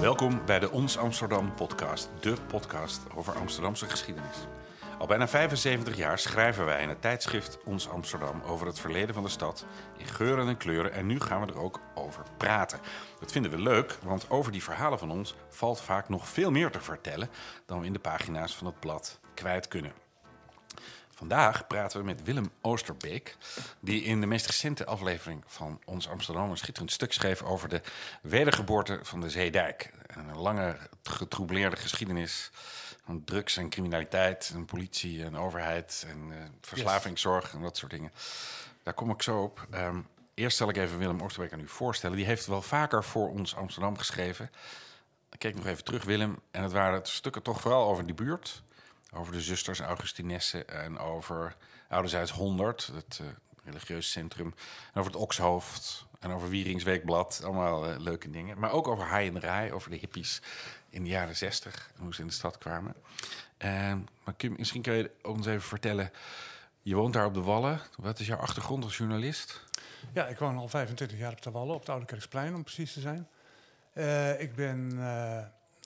Welkom 0.00 0.40
bij 0.46 0.58
de 0.58 0.70
Ons 0.70 0.98
Amsterdam 0.98 1.54
podcast, 1.54 2.10
de 2.20 2.34
podcast 2.46 3.00
over 3.14 3.34
Amsterdamse 3.34 3.88
geschiedenis. 3.88 4.36
Al 4.98 5.06
bijna 5.06 5.28
75 5.28 5.96
jaar 5.96 6.18
schrijven 6.18 6.64
wij 6.64 6.82
in 6.82 6.88
het 6.88 7.00
tijdschrift 7.00 7.58
Ons 7.64 7.88
Amsterdam 7.88 8.42
over 8.42 8.66
het 8.66 8.80
verleden 8.80 9.14
van 9.14 9.22
de 9.22 9.28
stad 9.28 9.66
in 9.96 10.06
geuren 10.06 10.48
en 10.48 10.56
kleuren 10.56 10.92
en 10.92 11.06
nu 11.06 11.20
gaan 11.20 11.40
we 11.40 11.52
er 11.52 11.58
ook 11.58 11.80
over 11.94 12.22
praten. 12.36 12.80
Dat 13.20 13.32
vinden 13.32 13.50
we 13.50 13.58
leuk, 13.58 13.98
want 14.02 14.30
over 14.30 14.52
die 14.52 14.62
verhalen 14.62 14.98
van 14.98 15.10
ons 15.10 15.34
valt 15.48 15.80
vaak 15.80 16.08
nog 16.08 16.28
veel 16.28 16.50
meer 16.50 16.70
te 16.70 16.80
vertellen 16.80 17.30
dan 17.66 17.80
we 17.80 17.86
in 17.86 17.92
de 17.92 17.98
pagina's 17.98 18.56
van 18.56 18.66
het 18.66 18.80
blad 18.80 19.20
kwijt 19.34 19.68
kunnen. 19.68 19.92
Vandaag 21.20 21.66
praten 21.66 21.98
we 21.98 22.04
met 22.04 22.22
Willem 22.22 22.50
Oosterbeek, 22.60 23.36
die 23.80 24.02
in 24.02 24.20
de 24.20 24.26
meest 24.26 24.46
recente 24.46 24.84
aflevering 24.86 25.42
van 25.46 25.80
Ons 25.84 26.08
Amsterdam 26.08 26.50
een 26.50 26.56
schitterend 26.56 26.92
stuk 26.92 27.12
schreef 27.12 27.42
over 27.42 27.68
de 27.68 27.80
wedergeboorte 28.22 28.98
van 29.02 29.20
de 29.20 29.30
Zeedijk. 29.30 29.92
Een 30.06 30.36
lange, 30.36 30.76
getroubleerde 31.02 31.76
geschiedenis 31.76 32.50
van 33.04 33.24
drugs 33.24 33.56
en 33.56 33.68
criminaliteit 33.68 34.50
en 34.54 34.64
politie 34.64 35.24
en 35.24 35.36
overheid 35.36 36.06
en 36.08 36.28
uh, 36.28 36.36
verslavingszorg 36.60 37.52
en 37.52 37.62
dat 37.62 37.76
soort 37.76 37.92
dingen. 37.92 38.12
Daar 38.82 38.94
kom 38.94 39.10
ik 39.10 39.22
zo 39.22 39.42
op. 39.42 39.66
Um, 39.74 40.06
eerst 40.34 40.56
zal 40.56 40.68
ik 40.68 40.76
even 40.76 40.98
Willem 40.98 41.22
Oosterbeek 41.22 41.52
aan 41.52 41.60
u 41.60 41.68
voorstellen. 41.68 42.16
Die 42.16 42.26
heeft 42.26 42.46
wel 42.46 42.62
vaker 42.62 43.04
voor 43.04 43.28
Ons 43.28 43.56
Amsterdam 43.56 43.98
geschreven. 43.98 44.50
Ik 45.30 45.38
keek 45.38 45.54
nog 45.54 45.66
even 45.66 45.84
terug, 45.84 46.04
Willem, 46.04 46.38
en 46.50 46.62
het 46.62 46.72
waren 46.72 47.06
stukken 47.06 47.42
toch 47.42 47.60
vooral 47.60 47.88
over 47.88 48.06
die 48.06 48.14
buurt 48.14 48.62
over 49.14 49.32
de 49.32 49.40
zusters 49.40 49.80
Augustinesse 49.80 50.64
en 50.64 50.98
over 50.98 51.56
Ouderzijds 51.88 52.30
100, 52.30 52.90
het 52.94 53.18
uh, 53.22 53.28
religieus 53.64 54.10
centrum. 54.10 54.54
En 54.92 55.00
over 55.00 55.12
het 55.12 55.20
Okshoofd 55.20 56.06
en 56.20 56.30
over 56.30 56.48
Wieringsweekblad. 56.48 57.40
Allemaal 57.44 57.90
uh, 57.90 57.98
leuke 57.98 58.30
dingen. 58.30 58.58
Maar 58.58 58.72
ook 58.72 58.88
over 58.88 59.04
Haai 59.04 59.28
en 59.28 59.38
Rij, 59.38 59.72
over 59.72 59.90
de 59.90 59.96
hippies 59.96 60.42
in 60.88 61.02
de 61.02 61.10
jaren 61.10 61.36
60 61.36 61.90
en 61.96 62.02
hoe 62.02 62.14
ze 62.14 62.20
in 62.20 62.26
de 62.26 62.32
stad 62.32 62.58
kwamen. 62.58 62.94
En, 63.56 64.08
maar 64.24 64.34
Kim, 64.34 64.54
misschien 64.56 64.82
kun 64.82 64.94
je 64.94 65.10
ons 65.22 65.46
even 65.46 65.62
vertellen. 65.62 66.10
Je 66.82 66.94
woont 66.94 67.12
daar 67.12 67.26
op 67.26 67.34
de 67.34 67.42
Wallen. 67.42 67.80
Wat 67.96 68.18
is 68.18 68.26
jouw 68.26 68.38
achtergrond 68.38 68.84
als 68.84 68.96
journalist? 68.96 69.64
Ja, 70.12 70.26
ik 70.26 70.38
woon 70.38 70.56
al 70.56 70.68
25 70.68 71.18
jaar 71.18 71.32
op 71.32 71.42
de 71.42 71.50
Wallen, 71.50 71.74
op 71.74 71.80
het 71.80 71.88
Oude 71.88 72.06
Kerksplein 72.06 72.54
om 72.54 72.62
precies 72.62 72.92
te 72.92 73.00
zijn. 73.00 73.28
Uh, 73.94 74.40
ik 74.40 74.54
ben 74.54 74.98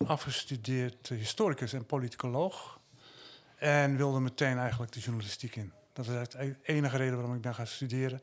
afgestudeerd 0.06 1.08
historicus 1.08 1.72
en 1.72 1.86
politicoloog. 1.86 2.78
En 3.64 3.96
wilde 3.96 4.20
meteen 4.20 4.58
eigenlijk 4.58 4.92
de 4.92 5.00
journalistiek 5.00 5.56
in. 5.56 5.72
Dat 5.92 6.06
is 6.06 6.28
de 6.28 6.56
enige 6.62 6.96
reden 6.96 7.14
waarom 7.14 7.34
ik 7.34 7.40
ben 7.40 7.54
gaan 7.54 7.66
studeren. 7.66 8.20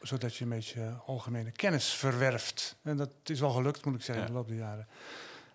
Zodat 0.00 0.36
je 0.36 0.44
een 0.44 0.50
beetje 0.50 0.94
algemene 1.06 1.50
kennis 1.50 1.92
verwerft. 1.94 2.76
En 2.82 2.96
dat 2.96 3.10
is 3.24 3.40
wel 3.40 3.50
gelukt, 3.50 3.84
moet 3.84 3.94
ik 3.94 4.02
zeggen, 4.02 4.24
in 4.24 4.30
de 4.30 4.36
loop 4.36 4.48
der 4.48 4.56
jaren. 4.56 4.86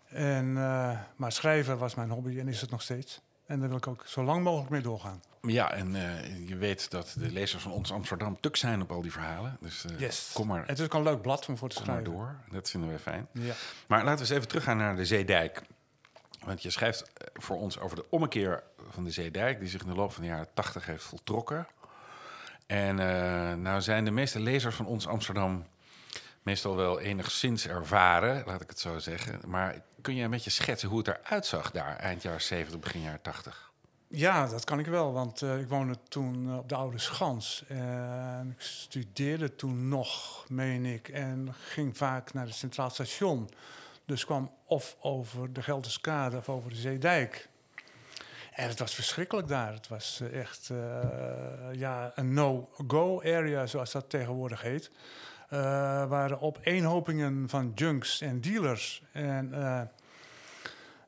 En, 0.05 0.45
uh, 0.45 0.99
maar 1.15 1.31
schrijven 1.31 1.77
was 1.77 1.95
mijn 1.95 2.09
hobby 2.09 2.39
en 2.39 2.47
is 2.47 2.61
het 2.61 2.69
nog 2.69 2.81
steeds. 2.81 3.21
En 3.45 3.59
daar 3.59 3.67
wil 3.67 3.77
ik 3.77 3.87
ook 3.87 4.03
zo 4.05 4.23
lang 4.23 4.43
mogelijk 4.43 4.69
mee 4.69 4.81
doorgaan. 4.81 5.21
Ja, 5.41 5.71
en 5.71 5.95
uh, 5.95 6.47
je 6.47 6.55
weet 6.55 6.91
dat 6.91 7.15
de 7.19 7.31
lezers 7.31 7.63
van 7.63 7.71
ons 7.71 7.91
Amsterdam 7.91 8.39
tuk 8.39 8.55
zijn 8.55 8.81
op 8.81 8.91
al 8.91 9.01
die 9.01 9.11
verhalen. 9.11 9.57
Dus 9.61 9.85
uh, 9.85 9.99
yes. 9.99 10.31
kom 10.33 10.47
maar. 10.47 10.67
Het 10.67 10.79
is 10.79 10.85
ook 10.85 10.93
een 10.93 11.03
leuk 11.03 11.21
blad 11.21 11.47
om 11.47 11.57
voor 11.57 11.69
te 11.69 11.75
kom 11.75 11.85
schrijven. 11.85 12.13
maar 12.13 12.13
door. 12.13 12.39
Dat 12.51 12.69
vinden 12.69 12.89
we 12.89 12.99
fijn. 12.99 13.27
Ja. 13.31 13.53
Maar 13.87 14.03
laten 14.03 14.13
we 14.13 14.21
eens 14.21 14.29
even 14.29 14.47
teruggaan 14.47 14.77
naar 14.77 14.95
de 14.95 15.05
Zeedijk. 15.05 15.63
Want 16.47 16.61
je 16.61 16.69
schrijft 16.69 17.11
voor 17.33 17.57
ons 17.57 17.79
over 17.79 17.95
de 17.95 18.05
ommekeer 18.09 18.63
van 18.97 19.05
de 19.05 19.11
Zeedijk, 19.11 19.59
die 19.59 19.69
zich 19.69 19.81
in 19.81 19.87
de 19.87 19.95
loop 19.95 20.13
van 20.13 20.23
de 20.23 20.29
jaren 20.29 20.53
80 20.53 20.85
heeft 20.85 21.03
voltrokken. 21.03 21.67
En 22.65 22.97
uh, 22.99 23.53
nou 23.53 23.81
zijn 23.81 24.05
de 24.05 24.11
meeste 24.11 24.39
lezers 24.39 24.75
van 24.75 24.85
ons 24.85 25.07
Amsterdam 25.07 25.65
meestal 26.41 26.75
wel 26.75 26.99
enigszins 26.99 27.67
ervaren, 27.67 28.43
laat 28.45 28.61
ik 28.61 28.69
het 28.69 28.79
zo 28.79 28.99
zeggen. 28.99 29.39
Maar 29.47 29.81
kun 30.01 30.15
je 30.15 30.23
een 30.23 30.29
beetje 30.29 30.49
schetsen 30.49 30.89
hoe 30.89 30.97
het 30.97 31.07
eruit 31.07 31.45
zag 31.45 31.71
daar 31.71 31.95
eind 31.95 32.21
jaren 32.21 32.41
70, 32.41 32.79
begin 32.79 33.01
jaren 33.01 33.21
80? 33.21 33.71
Ja, 34.07 34.47
dat 34.47 34.63
kan 34.63 34.79
ik 34.79 34.85
wel, 34.85 35.13
want 35.13 35.41
uh, 35.41 35.59
ik 35.59 35.67
woonde 35.67 35.97
toen 36.07 36.57
op 36.57 36.69
de 36.69 36.75
Oude 36.75 36.99
Schans. 36.99 37.63
En 37.67 38.55
ik 38.57 38.61
studeerde 38.61 39.55
toen 39.55 39.87
nog, 39.87 40.43
meen 40.49 40.85
ik, 40.85 41.07
en 41.07 41.53
ging 41.59 41.97
vaak 41.97 42.33
naar 42.33 42.45
het 42.45 42.55
Centraal 42.55 42.89
Station. 42.89 43.49
Dus 44.05 44.25
kwam 44.25 44.51
of 44.65 44.95
over 44.99 45.53
de 45.53 45.63
Gelderskade 45.63 46.37
of 46.37 46.49
over 46.49 46.69
de 46.69 46.75
Zeedijk. 46.75 47.49
En 48.57 48.67
het 48.67 48.79
was 48.79 48.95
verschrikkelijk 48.95 49.47
daar. 49.47 49.73
Het 49.73 49.87
was 49.87 50.21
echt 50.33 50.69
uh, 50.71 50.77
ja, 51.71 52.11
een 52.15 52.33
no-go 52.33 53.21
area, 53.21 53.65
zoals 53.65 53.91
dat 53.91 54.09
tegenwoordig 54.09 54.61
heet. 54.61 54.91
Uh, 55.53 55.59
waren 56.07 56.41
opeenhopingen 56.41 57.49
van 57.49 57.71
junks 57.75 58.21
en 58.21 58.41
dealers. 58.41 59.03
En 59.11 59.53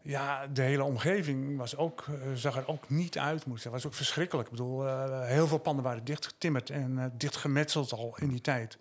ja, 0.01 0.47
de 0.47 0.61
hele 0.61 0.83
omgeving 0.83 1.57
was 1.57 1.75
ook, 1.75 2.05
zag 2.33 2.57
er 2.57 2.67
ook 2.67 2.89
niet 2.89 3.17
uit, 3.17 3.45
ik 3.45 3.47
zeggen. 3.47 3.71
was 3.71 3.85
ook 3.85 3.93
verschrikkelijk. 3.93 4.47
Ik 4.47 4.55
bedoel, 4.55 4.85
heel 5.23 5.47
veel 5.47 5.57
panden 5.57 5.83
waren 5.83 6.03
dichtgetimmerd 6.03 6.69
en 6.69 7.13
dichtgemetseld 7.17 7.93
al 7.93 8.17
in 8.19 8.29
die 8.29 8.41
tijd. 8.41 8.77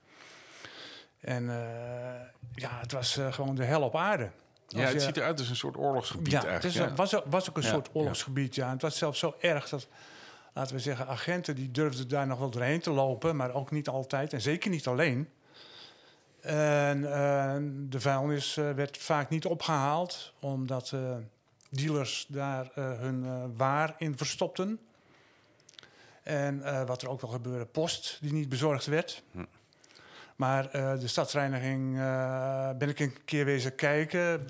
En 1.20 1.44
ja, 2.54 2.78
het 2.80 2.92
was 2.92 3.20
gewoon 3.30 3.54
de 3.54 3.64
hel 3.64 3.82
op 3.82 3.96
aarde. 3.96 4.30
Ja, 4.70 4.80
het 4.80 4.92
je, 4.92 5.00
ziet 5.00 5.16
eruit 5.16 5.38
als 5.38 5.48
een 5.48 5.56
soort 5.56 5.76
oorlogsgebied 5.76 6.32
ja, 6.32 6.44
eigenlijk. 6.44 6.78
Het 6.78 6.88
ja. 6.88 6.94
was, 6.94 7.22
was 7.24 7.48
ook 7.48 7.56
een 7.56 7.62
ja, 7.62 7.68
soort 7.68 7.88
oorlogsgebied, 7.92 8.54
ja. 8.54 8.70
Het 8.70 8.82
was 8.82 8.98
zelfs 8.98 9.18
zo 9.18 9.34
erg 9.40 9.68
dat, 9.68 9.88
laten 10.54 10.74
we 10.74 10.80
zeggen, 10.80 11.06
agenten 11.06 11.54
die 11.54 11.70
durfden 11.70 12.08
daar 12.08 12.26
nog 12.26 12.38
wel 12.38 12.50
doorheen 12.50 12.80
te 12.80 12.90
lopen, 12.90 13.36
maar 13.36 13.54
ook 13.54 13.70
niet 13.70 13.88
altijd 13.88 14.32
en 14.32 14.40
zeker 14.40 14.70
niet 14.70 14.86
alleen. 14.86 15.28
En 16.40 16.98
uh, 16.98 17.56
de 17.88 18.00
vuilnis 18.00 18.56
uh, 18.56 18.70
werd 18.70 18.98
vaak 18.98 19.28
niet 19.28 19.46
opgehaald, 19.46 20.32
omdat 20.40 20.90
uh, 20.94 21.16
dealers 21.70 22.26
daar 22.28 22.70
hun 22.74 23.56
waar 23.56 23.94
in 23.98 24.16
verstopten. 24.16 24.80
En 26.22 26.86
wat 26.86 27.02
er 27.02 27.08
ook 27.08 27.20
wel 27.20 27.30
gebeurde, 27.30 27.64
post 27.64 28.18
die 28.20 28.32
niet 28.32 28.48
bezorgd 28.48 28.86
werd. 28.86 29.22
Hm. 29.32 29.44
Maar 30.36 30.70
de 30.72 31.08
stadsreiniging 31.08 31.96
ben 32.78 32.88
ik 32.88 32.98
een 32.98 33.24
keer 33.24 33.44
wezen 33.44 33.74
kijken. 33.74 34.48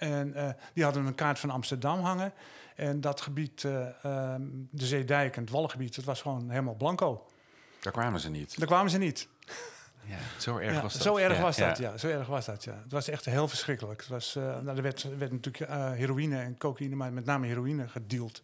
En 0.00 0.32
uh, 0.36 0.48
die 0.74 0.84
hadden 0.84 1.06
een 1.06 1.14
kaart 1.14 1.38
van 1.38 1.50
Amsterdam 1.50 2.00
hangen. 2.00 2.32
En 2.76 3.00
dat 3.00 3.20
gebied, 3.20 3.60
de 3.60 4.60
Zeedijk 4.72 5.36
en 5.36 5.42
het 5.42 5.50
Wallengebied, 5.50 5.94
dat 5.94 6.04
was 6.04 6.22
gewoon 6.22 6.50
helemaal 6.50 6.74
blanco. 6.74 7.26
Daar 7.80 7.92
kwamen 7.92 8.20
ze 8.20 8.30
niet. 8.30 8.58
Daar 8.58 8.66
kwamen 8.66 8.90
ze 8.90 8.98
niet. 8.98 9.28
Ja, 10.04 10.16
zo 10.38 10.56
erg 10.56 10.74
ja, 10.74 10.82
was 10.82 10.92
dat. 10.92 11.02
Zo 11.02 11.16
erg 11.16 11.36
ja, 11.36 11.42
was 11.42 11.56
dat, 11.56 11.78
ja. 11.78 11.96
Zo 11.96 12.08
erg 12.08 12.26
was 12.26 12.46
dat, 12.46 12.64
ja. 12.64 12.78
Het 12.82 12.92
was 12.92 13.08
echt 13.08 13.24
heel 13.24 13.48
verschrikkelijk. 13.48 14.00
Het 14.00 14.08
was, 14.08 14.34
nou, 14.34 14.76
er 14.76 14.82
werd, 14.82 15.18
werd 15.18 15.32
natuurlijk 15.32 15.72
heroïne 15.96 16.40
en 16.40 16.58
cocaïne, 16.58 16.96
maar 16.96 17.12
met 17.12 17.24
name 17.24 17.46
heroïne 17.46 17.88
gedeeld. 17.88 18.42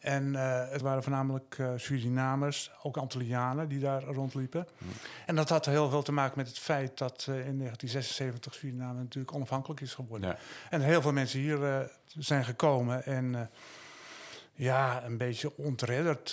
En 0.00 0.34
uh, 0.34 0.68
het 0.68 0.80
waren 0.80 1.02
voornamelijk 1.02 1.58
uh, 1.58 1.70
Surinamers, 1.76 2.70
ook 2.82 2.96
Antillianen 2.96 3.68
die 3.68 3.78
daar 3.78 4.02
rondliepen. 4.02 4.66
Mm. 4.78 4.88
En 5.26 5.36
dat 5.36 5.48
had 5.48 5.66
heel 5.66 5.90
veel 5.90 6.02
te 6.02 6.12
maken 6.12 6.38
met 6.38 6.48
het 6.48 6.58
feit 6.58 6.98
dat 6.98 7.26
uh, 7.28 7.34
in 7.34 7.58
1976 7.58 8.54
Suriname 8.54 8.98
natuurlijk 8.98 9.34
onafhankelijk 9.34 9.80
is 9.80 9.94
geworden. 9.94 10.28
Ja. 10.28 10.36
En 10.70 10.80
heel 10.80 11.02
veel 11.02 11.12
mensen 11.12 11.40
hier 11.40 11.90
zijn 12.18 12.44
gekomen 12.44 13.04
en 13.04 13.50
ja, 14.54 15.04
een 15.04 15.16
beetje 15.16 15.56
ontredderd 15.56 16.30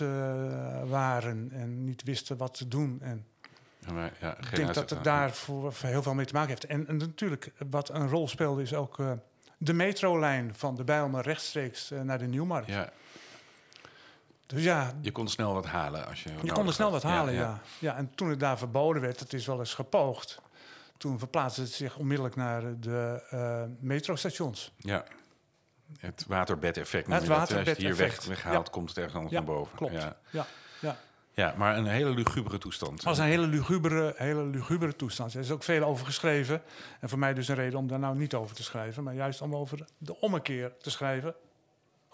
waren 0.90 1.50
en 1.52 1.84
niet 1.84 2.04
wisten 2.04 2.38
wat 2.38 2.54
te 2.54 2.68
doen. 2.68 3.00
En 3.02 3.26
ja, 3.80 3.92
maar, 3.92 4.14
ja, 4.20 4.38
ik 4.38 4.56
denk 4.56 4.74
dat 4.74 4.90
het 4.90 5.04
daar 5.04 5.32
voor, 5.32 5.74
voor, 5.74 5.90
heel 5.90 6.04
veel 6.04 6.14
mee 6.14 6.26
te 6.26 6.34
maken 6.34 6.50
heeft. 6.50 6.66
En, 6.66 6.88
en 6.88 6.98
natuurlijk, 6.98 7.52
wat 7.70 7.90
een 7.90 8.10
rol 8.10 8.28
speelde, 8.28 8.62
is 8.62 8.74
ook 8.74 8.98
de 9.58 9.74
metrolijn 9.74 10.56
van 10.56 10.76
de 10.76 10.84
Bijlmer 10.84 11.24
rechtstreeks 11.24 11.92
naar 12.04 12.20
de 12.20 12.28
Nieuwmarkt. 12.28 12.68
Ja. 12.68 12.92
Dus 14.48 14.64
ja, 14.64 14.94
je 15.02 15.12
kon 15.12 15.28
snel 15.28 15.54
wat 15.54 15.66
halen 15.66 16.08
als 16.08 16.24
je. 16.24 16.30
Je 16.44 16.52
kon 16.52 16.68
er 16.68 16.74
snel 16.74 16.92
wat 16.92 17.04
halen, 17.04 17.34
ja, 17.34 17.40
ja. 17.40 17.60
ja. 17.80 17.96
en 17.96 18.12
toen 18.16 18.30
het 18.30 18.40
daar 18.40 18.58
verboden 18.58 19.02
werd, 19.02 19.20
dat 19.20 19.34
is 19.34 19.46
wel 19.46 19.60
eens 19.60 19.74
gepoogd. 19.74 20.42
Toen 20.98 21.20
verplaatste 21.20 21.62
het 21.62 21.72
zich 21.72 21.98
onmiddellijk 21.98 22.36
naar 22.36 22.80
de 22.80 23.24
uh, 23.34 23.64
metrostations. 23.80 24.72
Ja. 24.78 25.04
Het 26.00 26.26
waterbedeffect. 26.28 27.08
Het 27.08 27.28
waterbed 27.28 27.68
Als 27.68 27.78
je 27.78 27.84
hier 27.84 27.96
weg, 27.96 28.26
weghaalt, 28.26 28.66
ja. 28.66 28.72
komt 28.72 28.90
het 28.90 28.98
ergens 28.98 29.16
anders 29.16 29.34
naar 29.34 29.44
boven. 29.44 29.78
Klopt. 29.78 29.94
Ja. 29.94 30.18
Ja. 30.30 30.46
ja. 30.82 30.98
Ja, 31.32 31.54
maar 31.58 31.78
een 31.78 31.88
hele 31.88 32.10
lugubere 32.10 32.58
toestand. 32.58 32.92
Het 32.92 33.04
was 33.04 33.18
een 33.18 33.26
hele 33.26 33.48
lugubere, 33.48 34.14
hele 34.16 34.44
lugubere 34.44 34.96
toestand. 34.96 35.34
Er 35.34 35.40
is 35.40 35.52
ook 35.52 35.64
veel 35.64 35.84
over 35.84 36.06
geschreven. 36.06 36.62
En 37.00 37.10
voor 37.10 37.20
mij 37.20 37.34
dus 37.34 37.48
een 37.48 37.56
reden 37.56 37.80
om 37.80 37.88
daar 37.88 38.00
nou 38.00 38.18
niet 38.18 38.34
over 38.34 38.56
te 38.56 38.64
schrijven. 38.64 39.04
Maar 39.04 39.14
juist 39.14 39.42
om 39.42 39.56
over 39.56 39.86
de 39.98 40.20
ommekeer 40.20 40.72
te 40.82 40.90
schrijven 40.90 41.36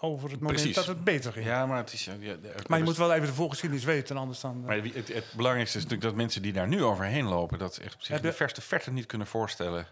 over 0.04 0.30
het 0.30 0.40
moment 0.40 0.56
Precies. 0.58 0.74
dat 0.76 0.86
het 0.86 1.04
beter 1.04 1.32
ging. 1.32 1.46
Ja, 1.46 1.66
maar 1.66 1.76
het 1.76 1.92
is. 1.92 2.04
Ja, 2.04 2.12
ja, 2.20 2.36
maar 2.66 2.78
je 2.78 2.84
moet 2.84 2.96
wel 2.96 3.12
even 3.12 3.26
de 3.26 3.34
voorgeschiedenis 3.34 3.84
weten, 3.84 4.16
anders 4.16 4.40
dan. 4.40 4.60
Maar 4.64 4.76
het, 4.76 4.94
het, 4.94 5.08
het, 5.08 5.24
belangrijkste 5.36 5.78
is 5.78 5.82
natuurlijk 5.84 6.10
dat 6.10 6.20
mensen 6.20 6.42
die 6.42 6.52
daar 6.52 6.68
nu 6.68 6.82
overheen 6.82 7.24
lopen, 7.24 7.58
dat 7.58 7.76
echt 7.76 7.96
zich 7.98 8.20
de 8.20 8.32
verste 8.32 8.60
verte 8.60 8.90
niet 8.90 9.06
kunnen 9.06 9.26
voorstellen 9.26 9.86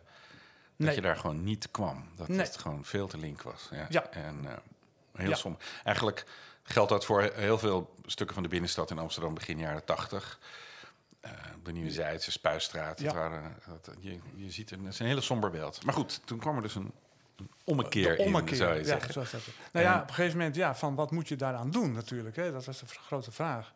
dat 0.77 0.87
Nee. 0.87 0.95
je 0.95 1.01
daar 1.01 1.17
gewoon 1.17 1.45
niet 1.45 1.69
kwam. 1.71 2.09
Dat 2.17 2.29
Nee. 2.29 2.39
het 2.39 2.59
gewoon 2.59 2.85
veel 2.85 3.07
te 3.07 3.19
link 3.19 3.43
was. 3.43 3.69
Ja. 3.71 3.87
Ja. 3.89 4.11
En 4.11 4.39
uh, 4.45 4.51
heel 5.13 5.37
som. 5.37 5.57
Eigenlijk 5.85 6.25
geldt 6.63 6.91
dat 6.91 7.05
voor 7.05 7.23
heel 7.35 7.59
veel 7.59 7.95
stukken 8.07 8.35
van 8.35 8.43
de 8.45 8.49
binnenstad 8.49 8.91
in 8.91 8.99
Amsterdam 8.99 9.35
begin 9.35 9.59
jaren 9.59 9.85
tachtig. 9.85 10.39
eh, 11.21 11.31
de 11.63 11.73
Nieuwe 11.73 11.91
Zijdse, 11.91 12.31
Spuistraat. 12.31 12.99
Ja. 13.01 13.05
Dat 13.05 13.15
waren, 13.15 13.57
dat, 13.83 13.95
je, 14.01 14.19
je 14.35 14.51
ziet 14.51 14.71
een, 14.71 14.85
het 14.85 14.93
is 14.93 14.99
een 14.99 15.07
hele 15.07 15.21
somber 15.21 15.51
beeld. 15.51 15.85
Maar 15.85 15.95
goed, 15.95 16.21
toen 16.25 16.39
kwam 16.39 16.57
er 16.57 16.63
dus 16.63 16.75
een 16.75 16.93
ommekeer, 17.65 18.17
De 18.17 18.23
ommekeer, 18.23 18.51
in, 18.51 18.57
zou 18.57 18.73
je 18.73 18.79
ja, 18.79 18.85
zeggen. 18.85 19.13
zoals 19.13 19.31
dat. 19.31 19.41
Nou 19.73 19.87
ja, 19.87 20.01
op 20.01 20.09
een 20.09 20.15
gegeven 20.15 20.39
moment, 20.39 20.57
ja, 20.57 20.75
van 20.75 20.95
wat 20.95 21.11
moet 21.11 21.29
je 21.29 21.37
daaraan 21.37 21.71
doen 21.71 21.93
natuurlijk. 21.93 22.37
Hè? 22.37 22.53
Dat 22.53 22.65
was 22.65 22.81
de 22.81 22.87
grote 22.87 23.33
vraag. 23.33 23.73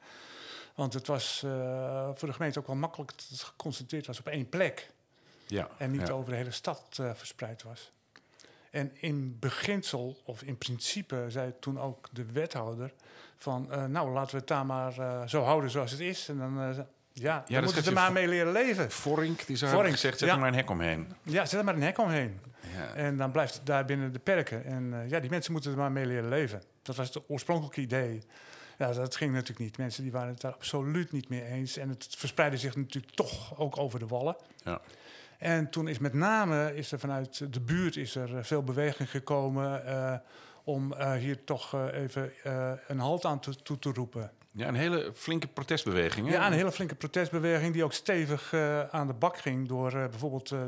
Want 0.75 0.93
het 0.93 1.07
was 1.07 1.43
eh, 1.45 2.11
voor 2.15 2.29
de 2.29 2.35
gemeente 2.35 2.59
ook 2.59 2.67
wel 2.67 2.77
makkelijk 2.77 3.11
dat 3.11 3.27
het 3.29 3.43
geconcentreerd 3.43 4.07
was 4.07 4.19
op 4.19 4.27
één 4.27 4.49
plek. 4.49 4.91
Ja, 5.47 5.69
En 5.79 5.91
niet 5.91 6.07
ja. 6.07 6.13
over 6.13 6.31
de 6.31 6.37
hele 6.37 6.51
stad 6.51 6.99
eh, 7.01 7.11
verspreid 7.15 7.63
was. 7.63 7.91
En 8.71 8.93
in 9.01 9.39
beginsel, 9.39 10.21
of 10.25 10.43
in 10.43 10.59
principe, 10.59 11.25
zei 11.29 11.53
toen 11.61 11.81
ook 11.81 12.09
de 12.12 12.25
wethouder... 12.25 12.93
van, 13.37 13.73
eh, 13.73 13.85
nou, 13.85 14.11
laten 14.11 14.31
we 14.31 14.39
het 14.39 14.49
daar 14.49 14.67
maar 14.67 15.29
zo 15.29 15.43
houden 15.43 15.71
zoals 15.71 15.91
het 15.91 16.01
is. 16.01 16.29
En 16.29 16.39
dan, 16.39 16.87
ja, 17.23 17.35
dan 17.35 17.45
dat 17.47 17.65
moeten 17.65 17.73
zegt 17.73 17.87
ze 17.87 17.93
maar 17.93 18.13
mee 18.13 18.29
leren 18.29 18.53
leven. 18.53 18.91
Vorink, 18.91 19.47
die 19.47 19.57
zou 19.57 19.71
Vorink, 19.71 19.73
hebben 19.73 19.93
gezegd, 19.93 20.19
zet 20.19 20.29
ja. 20.29 20.35
er 20.35 20.41
maar 20.41 20.49
een 20.49 20.55
hek 20.55 20.71
omheen. 20.71 21.13
Ja, 21.23 21.45
zet 21.47 21.59
er 21.59 21.65
maar 21.65 21.75
een 21.75 21.83
hek 21.83 21.99
omheen. 21.99 22.41
Ja. 22.75 22.95
En 22.95 23.17
dan 23.17 23.31
blijft 23.31 23.55
het 23.55 23.67
daar 23.67 23.85
binnen 23.85 24.13
de 24.13 24.19
perken. 24.19 24.65
En 24.65 25.03
eh, 25.03 25.11
ja, 25.11 25.21
die 25.21 25.31
mensen 25.31 25.53
moeten 25.53 25.71
er 25.71 25.77
maar 25.77 25.93
mee 25.93 26.07
leren 26.07 26.29
leven. 26.29 26.63
Dat 26.83 26.97
was 26.97 27.15
het 27.15 27.23
oorspronkelijke 27.29 27.81
idee. 27.81 28.23
Ja, 28.79 28.93
dat 28.93 29.17
ging 29.17 29.33
natuurlijk 29.33 29.61
niet. 29.61 29.79
Mensen 29.79 30.03
die 30.03 30.13
waren 30.13 30.29
het 30.29 30.41
daar 30.41 30.53
absoluut 30.53 31.13
niet 31.13 31.29
mee 31.29 31.45
eens. 31.45 31.77
En 31.77 31.89
het 31.89 32.07
verspreidde 32.17 32.59
zich 32.59 32.77
natuurlijk 32.77 33.15
toch 33.15 33.59
ook 33.59 33.79
over 33.79 33.99
de 33.99 34.07
wallen. 34.07 34.37
Ja. 34.65 34.81
En 35.39 35.71
toen 35.71 35.89
is 35.89 35.99
met 35.99 36.12
name 36.12 36.77
is 36.77 36.93
er 36.93 36.99
vanuit 36.99 37.53
de 37.53 37.61
buurt 37.61 37.97
is 37.97 38.15
er 38.15 38.37
eh, 38.37 38.45
veel 38.45 38.62
beweging 38.62 39.11
gekomen 39.11 39.87
eh, 39.87 40.15
om 40.65 40.95
hier 41.03 41.45
toch 41.45 41.91
even 41.93 42.33
een 42.87 42.99
halt 42.99 43.25
aan 43.25 43.41
toe, 43.41 43.55
toe 43.55 43.79
te 43.79 43.93
roepen. 43.93 44.31
Ja, 44.56 44.69
een 44.69 44.75
hele 44.75 45.11
flinke 45.14 45.47
protestbeweging. 45.47 46.26
hè? 46.26 46.35
Ja, 46.35 46.47
een 46.47 46.53
hele 46.53 46.73
flinke 46.73 46.94
protestbeweging 46.94 47.73
die 47.73 47.85
ook 47.85 47.93
stevig 47.93 48.53
eh, 48.53 48.88
aan 48.88 49.06
de 49.06 49.12
bak 49.12 49.38
ging 49.38 49.69
door 49.69 49.93
eh, 49.93 50.08
bijvoorbeeld 50.08 50.50
eh, 50.50 50.58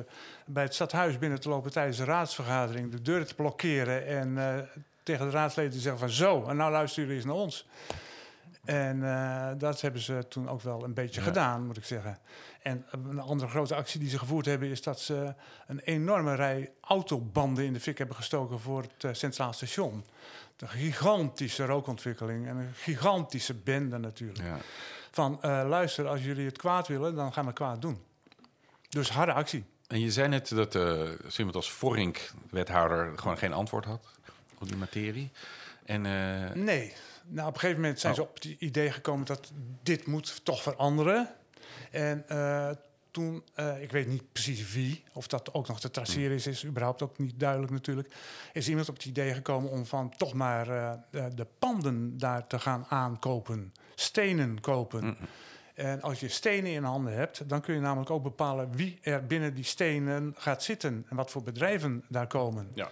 bij 0.46 0.62
het 0.62 0.74
stadhuis 0.74 1.18
binnen 1.18 1.40
te 1.40 1.48
lopen 1.48 1.70
tijdens 1.70 1.96
de 1.96 2.04
raadsvergadering, 2.04 2.90
de 2.90 3.02
deuren 3.02 3.26
te 3.26 3.34
blokkeren 3.34 4.06
en 4.06 4.68
tegen 5.02 5.26
de 5.26 5.32
raadsleden 5.32 5.72
te 5.72 5.78
zeggen 5.78 6.00
van 6.00 6.10
zo, 6.10 6.44
en 6.48 6.56
nou 6.56 6.70
luisteren 6.70 7.04
jullie 7.04 7.22
eens 7.22 7.32
naar 7.32 7.42
ons. 7.42 7.66
En 8.64 9.02
eh, 9.04 9.48
dat 9.58 9.80
hebben 9.80 10.00
ze 10.00 10.24
toen 10.28 10.48
ook 10.48 10.60
wel 10.62 10.84
een 10.84 10.94
beetje 10.94 11.20
Ja. 11.20 11.26
gedaan, 11.26 11.66
moet 11.66 11.76
ik 11.76 11.84
zeggen. 11.84 12.18
En 12.62 12.84
een 12.90 13.18
andere 13.20 13.50
grote 13.50 13.74
actie 13.74 14.00
die 14.00 14.08
ze 14.08 14.18
gevoerd 14.18 14.46
hebben 14.46 14.68
is 14.68 14.82
dat 14.82 15.00
ze 15.00 15.34
een 15.66 15.78
enorme 15.78 16.34
rij 16.34 16.70
autobanden 16.80 17.64
in 17.64 17.72
de 17.72 17.80
fik 17.80 17.98
hebben 17.98 18.16
gestoken 18.16 18.60
voor 18.60 18.82
het 18.82 19.04
eh, 19.04 19.12
Centraal 19.12 19.52
Station. 19.52 20.04
Een 20.56 20.68
gigantische 20.68 21.64
rookontwikkeling 21.66 22.46
en 22.46 22.56
een 22.56 22.72
gigantische 22.74 23.54
bende 23.54 23.98
natuurlijk 23.98 24.38
Ja. 24.38 24.56
van 25.10 25.42
eh, 25.42 25.50
luister, 25.68 26.06
als 26.08 26.24
jullie 26.24 26.46
het 26.46 26.58
kwaad 26.58 26.88
willen, 26.88 27.14
dan 27.14 27.32
gaan 27.32 27.46
we 27.46 27.52
kwaad 27.52 27.82
doen. 27.82 28.02
Dus 28.88 29.10
harde 29.10 29.32
actie. 29.32 29.64
En 29.86 30.00
je 30.00 30.10
zei 30.10 30.28
net 30.28 30.48
dat 30.48 30.74
iemand 31.36 31.56
als 31.56 31.72
Vorink, 31.72 32.30
wethouder, 32.50 33.18
gewoon 33.18 33.38
geen 33.38 33.52
antwoord 33.52 33.84
had 33.84 34.06
op 34.58 34.68
die 34.68 34.76
materie. 34.76 35.30
En 35.88 36.06
eh, 36.06 36.54
Nee. 36.54 36.92
Nou, 37.26 37.48
op 37.48 37.54
een 37.54 37.60
gegeven 37.60 37.80
moment 37.82 38.00
zijn 38.00 38.14
ze 38.14 38.22
Oh. 38.22 38.28
op 38.28 38.34
het 38.34 38.44
idee 38.44 38.90
gekomen 38.90 39.26
dat 39.26 39.52
dit 39.82 40.06
moet 40.06 40.44
toch 40.44 40.62
veranderen. 40.62 41.28
En 41.90 42.24
eh, 42.28 42.70
toen, 43.10 43.42
eh, 43.54 43.82
ik 43.82 43.90
weet 43.90 44.06
niet 44.06 44.32
precies 44.32 44.72
wie, 44.72 45.04
of 45.12 45.26
dat 45.26 45.54
ook 45.54 45.68
nog 45.68 45.80
te 45.80 45.90
traceren 45.90 46.36
is, 46.36 46.46
is 46.46 46.64
überhaupt 46.64 47.02
ook 47.02 47.18
niet 47.18 47.40
duidelijk 47.40 47.72
natuurlijk. 47.72 48.14
Is 48.52 48.68
iemand 48.68 48.88
op 48.88 48.94
het 48.94 49.04
idee 49.04 49.34
gekomen 49.34 49.70
om 49.70 49.86
van 49.86 50.10
toch 50.16 50.32
maar 50.34 50.66
de, 51.10 51.30
de 51.34 51.46
panden 51.58 52.18
daar 52.18 52.46
te 52.46 52.58
gaan 52.58 52.84
aankopen, 52.88 53.72
stenen 53.94 54.60
kopen. 54.60 55.04
Mm. 55.04 55.16
En 55.74 56.02
als 56.02 56.20
je 56.20 56.28
stenen 56.28 56.70
in 56.72 56.82
handen 56.84 57.14
hebt, 57.14 57.48
dan 57.48 57.60
kun 57.60 57.74
je 57.74 57.80
namelijk 57.80 58.10
ook 58.10 58.22
bepalen 58.22 58.76
wie 58.76 58.98
er 59.02 59.26
binnen 59.26 59.54
die 59.54 59.64
stenen 59.64 60.34
gaat 60.36 60.62
zitten 60.62 61.06
en 61.08 61.16
wat 61.16 61.30
voor 61.30 61.42
bedrijven 61.42 62.04
daar 62.08 62.26
komen. 62.26 62.68
ja. 62.74 62.90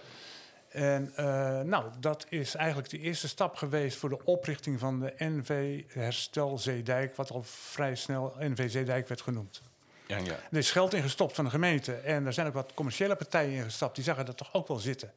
En 0.76 1.12
eh, 1.14 1.61
nou, 1.61 1.84
dat 2.00 2.26
is 2.28 2.55
eigenlijk 2.55 2.90
de 2.90 2.99
eerste 2.99 3.28
stap 3.28 3.56
geweest 3.56 3.99
voor 3.99 4.08
de 4.08 4.25
oprichting 4.25 4.78
van 4.78 5.00
de 5.00 5.14
NV 5.19 5.82
Herstel 5.88 6.58
Zeedijk, 6.58 7.17
wat 7.17 7.31
al 7.31 7.43
vrij 7.43 7.94
snel 7.94 8.34
NV 8.38 8.70
Zeedijk 8.70 9.08
werd 9.08 9.20
genoemd. 9.20 9.62
Ja, 10.06 10.17
ja. 10.17 10.32
Er 10.50 10.58
is 10.58 10.70
geld 10.70 10.94
ingestopt 10.94 11.34
van 11.34 11.44
de 11.44 11.50
gemeente 11.50 11.94
en 11.94 12.26
er 12.26 12.32
zijn 12.32 12.46
ook 12.46 12.52
wat 12.52 12.75
commerciële 12.75 13.17
partijen 13.17 13.52
ingestapt, 13.52 13.94
die 13.94 14.05
zagen 14.05 14.26
dat 14.26 14.37
toch 14.37 14.55
ook 14.55 14.69
wel 14.69 14.78
zitten. 14.78 15.12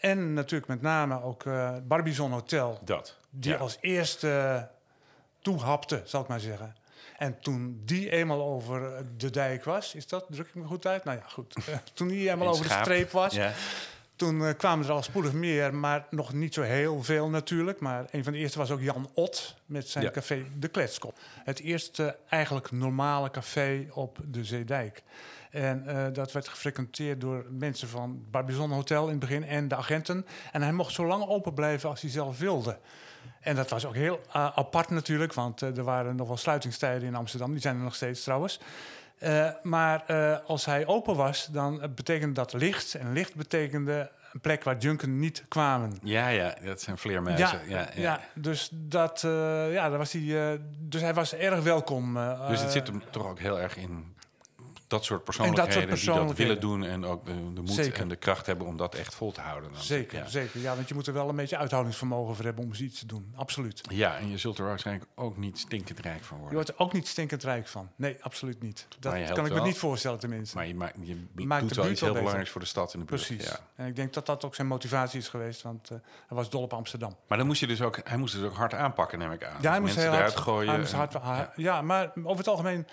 En 0.00 0.32
natuurlijk 0.32 0.68
met 0.68 0.82
name 0.82 1.22
ook 1.22 1.44
eh 1.44 1.76
Barbizon 1.82 2.32
Hotel, 2.32 2.80
Dat. 2.84 3.16
die 3.30 3.52
ja. 3.52 3.58
als 3.58 3.78
eerste 3.80 4.68
toehapte, 5.40 6.02
zal 6.04 6.22
ik 6.22 6.28
maar 6.28 6.40
zeggen. 6.40 6.76
En 7.18 7.40
toen 7.40 7.82
die 7.84 8.10
eenmaal 8.10 8.42
over 8.42 9.04
de 9.16 9.30
dijk 9.30 9.64
was, 9.64 9.94
is 9.94 10.06
dat, 10.06 10.26
druk 10.30 10.46
ik 10.46 10.54
me 10.54 10.64
goed 10.66 10.86
uit? 10.86 11.04
Nou 11.04 11.18
ja, 11.18 11.24
goed. 11.28 11.54
Toen 11.94 12.08
die 12.08 12.30
eenmaal 12.30 12.46
In 12.46 12.52
over 12.52 12.68
de 12.68 12.78
streep 12.82 13.10
was, 13.10 13.34
Ja. 13.34 13.52
Toen 14.16 14.44
eh, 14.46 14.54
kwamen 14.56 14.86
er 14.86 14.92
al 14.92 15.02
spoedig 15.02 15.32
meer, 15.32 15.74
maar 15.74 16.06
nog 16.10 16.32
niet 16.32 16.54
zo 16.54 16.62
heel 16.62 17.02
veel 17.02 17.28
natuurlijk. 17.28 17.80
Maar 17.80 18.04
een 18.10 18.24
van 18.24 18.32
de 18.32 18.38
eerste 18.38 18.58
was 18.58 18.70
ook 18.70 18.80
Jan 18.80 19.10
Ot 19.14 19.56
met 19.66 19.88
zijn 19.88 20.04
Ja. 20.04 20.10
café 20.10 20.44
De 20.58 20.68
Kletskop. 20.68 21.18
Het 21.44 21.60
eerste 21.60 22.16
eigenlijk 22.28 22.70
normale 22.70 23.30
café 23.30 23.86
op 23.92 24.18
de 24.24 24.44
Zeedijk. 24.44 25.02
En 25.50 25.86
eh, 25.86 26.04
dat 26.12 26.32
werd 26.32 26.48
gefrequenteerd 26.48 27.20
door 27.20 27.44
mensen 27.50 27.88
van 27.88 28.24
Barbizon 28.30 28.70
Hotel 28.70 29.04
in 29.04 29.10
het 29.10 29.18
begin 29.18 29.44
en 29.44 29.68
de 29.68 29.76
agenten. 29.76 30.26
En 30.52 30.62
hij 30.62 30.72
mocht 30.72 30.94
zo 30.94 31.06
lang 31.06 31.26
open 31.26 31.54
blijven 31.54 31.88
als 31.88 32.00
hij 32.00 32.10
zelf 32.10 32.38
wilde. 32.38 32.78
En 33.40 33.56
dat 33.56 33.70
was 33.70 33.86
ook 33.86 33.94
heel 33.94 34.20
eh, 34.32 34.56
apart 34.56 34.90
natuurlijk, 34.90 35.34
want 35.34 35.60
er 35.60 35.82
waren 35.82 36.16
nog 36.16 36.28
wel 36.28 36.36
sluitingstijden 36.36 37.08
in 37.08 37.14
Amsterdam. 37.14 37.50
Die 37.52 37.60
zijn 37.60 37.76
er 37.76 37.82
nog 37.82 37.94
steeds 37.94 38.22
trouwens. 38.22 38.60
Eh, 39.18 39.48
maar 39.62 40.04
eh, 40.06 40.36
als 40.46 40.64
hij 40.64 40.86
open 40.86 41.16
was, 41.16 41.46
dan 41.46 41.82
eh, 41.82 41.88
betekende 41.94 42.34
dat 42.34 42.52
licht. 42.52 42.94
En 42.94 43.12
licht 43.12 43.34
betekende 43.34 44.10
een 44.32 44.40
plek 44.40 44.64
waar 44.64 44.76
junken 44.76 45.18
niet 45.18 45.44
kwamen. 45.48 45.98
ja, 46.02 46.28
ja, 46.28 46.54
dat 46.64 46.80
zijn 46.80 46.98
vleermuizen. 46.98 47.60
Ja, 47.68 47.78
ja, 47.78 47.88
ja, 47.94 48.20
dus, 48.34 48.68
dat, 48.72 49.20
ja, 49.70 49.88
daar 49.88 49.98
was 49.98 50.12
hij, 50.12 50.60
dus 50.78 51.00
hij 51.00 51.14
was 51.14 51.34
erg 51.34 51.62
welkom. 51.62 52.18
Dus 52.48 52.60
het 52.60 52.72
zit 52.72 52.86
hem 52.86 53.02
toch 53.10 53.26
ook 53.26 53.38
heel 53.38 53.60
erg 53.60 53.76
in 53.76 54.15
dat 54.86 55.04
soort 55.04 55.24
persoonlijkheden, 55.24 55.94
die 55.96 56.06
dat 56.14 56.36
willen 56.36 56.60
doen 56.60 56.84
en 56.84 57.04
ook 57.04 57.26
de, 57.26 57.32
de 57.54 57.60
moed 57.60 57.70
Zeker. 57.70 58.00
en 58.00 58.08
de 58.08 58.16
kracht 58.16 58.46
hebben 58.46 58.66
om 58.66 58.76
dat 58.76 58.94
echt 58.94 59.14
vol 59.14 59.32
te 59.32 59.40
houden. 59.40 59.72
dan. 59.72 59.82
Zeker, 59.82 60.18
Ja. 60.18 60.26
zeker. 60.28 60.60
Ja, 60.60 60.74
want 60.74 60.88
je 60.88 60.94
moet 60.94 61.06
er 61.06 61.12
wel 61.12 61.28
een 61.28 61.36
beetje 61.36 61.56
uithoudingsvermogen 61.56 62.34
voor 62.36 62.44
hebben 62.44 62.64
om 62.64 62.70
iets 62.78 62.98
te 62.98 63.06
doen. 63.06 63.32
Absoluut. 63.36 63.80
Ja, 63.88 64.16
en 64.16 64.30
je 64.30 64.38
zult 64.38 64.58
er 64.58 64.64
waarschijnlijk 64.64 65.06
ook 65.14 65.36
niet 65.36 65.58
stinkend 65.58 65.98
rijk 65.98 66.22
van 66.24 66.36
Je 66.36 66.42
worden. 66.42 66.54
wordt 66.54 66.68
er 66.68 66.84
ook 66.84 66.92
niet 66.92 67.08
stinkend 67.08 67.42
rijk 67.42 67.68
van. 67.68 67.88
Nee, 67.96 68.16
absoluut 68.20 68.62
niet. 68.62 68.86
Dat 68.98 69.12
je 69.12 69.24
kan 69.24 69.44
ik 69.44 69.50
me 69.52 69.58
wel. 69.58 69.64
niet 69.66 69.78
voorstellen 69.78 70.18
tenminste. 70.18 70.56
Maar 70.56 70.66
je, 70.66 70.74
maakt, 70.74 70.96
je 71.02 71.26
Maakt 71.34 71.62
doet 71.62 71.76
wel 71.76 71.90
iets 71.90 72.00
heel 72.00 72.12
belangrijks 72.12 72.50
voor 72.50 72.60
de 72.60 72.66
stad 72.66 72.94
in 72.94 73.00
de 73.00 73.04
buurt. 73.06 73.26
Precies. 73.26 73.48
Ja. 73.48 73.58
En 73.76 73.86
ik 73.86 73.96
denk 73.96 74.12
dat 74.12 74.26
dat 74.26 74.44
ook 74.44 74.54
zijn 74.54 74.66
motivatie 74.66 75.18
is 75.18 75.28
geweest, 75.28 75.62
want 75.62 75.90
eh, 75.90 75.96
hij 76.26 76.36
was 76.36 76.50
dol 76.50 76.62
op 76.62 76.72
Amsterdam. 76.72 77.16
Maar 77.28 77.38
dan 77.38 77.46
moest 77.46 77.60
je 77.60 77.66
dus 77.66 77.80
ook, 77.82 78.00
hij 78.04 78.16
moest 78.18 78.34
dus 78.34 78.42
ook 78.44 78.54
hard 78.56 78.74
aanpakken, 78.74 79.18
neem 79.18 79.32
ik 79.32 79.44
aan. 79.44 79.56
Ja, 79.60 79.70
hij 79.70 79.70
Dus 79.70 79.80
moest 79.80 79.94
mensen 79.94 80.12
heel 80.12 80.20
hard, 80.22 80.36
gooien. 80.36 80.68
hij 80.70 80.78
moest 80.78 80.92
en- 80.92 80.98
hard, 80.98 81.12
ja. 81.12 81.52
ja. 81.56 81.82
maar 81.82 82.12
over 82.22 82.36
het 82.38 82.48
algemeen, 82.48 82.86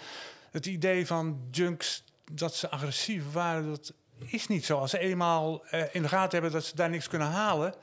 het 0.54 0.66
idee 0.66 1.08
van 1.08 1.48
junks 1.52 2.04
dat 2.32 2.56
ze 2.56 2.70
agressief 2.70 3.32
waren, 3.32 3.70
dat 3.70 3.94
is 4.26 4.48
niet 4.48 4.66
zo. 4.66 4.78
Als 4.78 4.92
ze 4.92 5.00
eenmaal 5.00 5.66
eh, 5.66 5.84
in 5.92 6.02
de 6.02 6.08
gaten 6.08 6.32
hebben 6.32 6.52
dat 6.52 6.66
ze 6.66 6.76
daar 6.76 6.90
niks 6.90 7.08
kunnen 7.08 7.28
halen, 7.28 7.74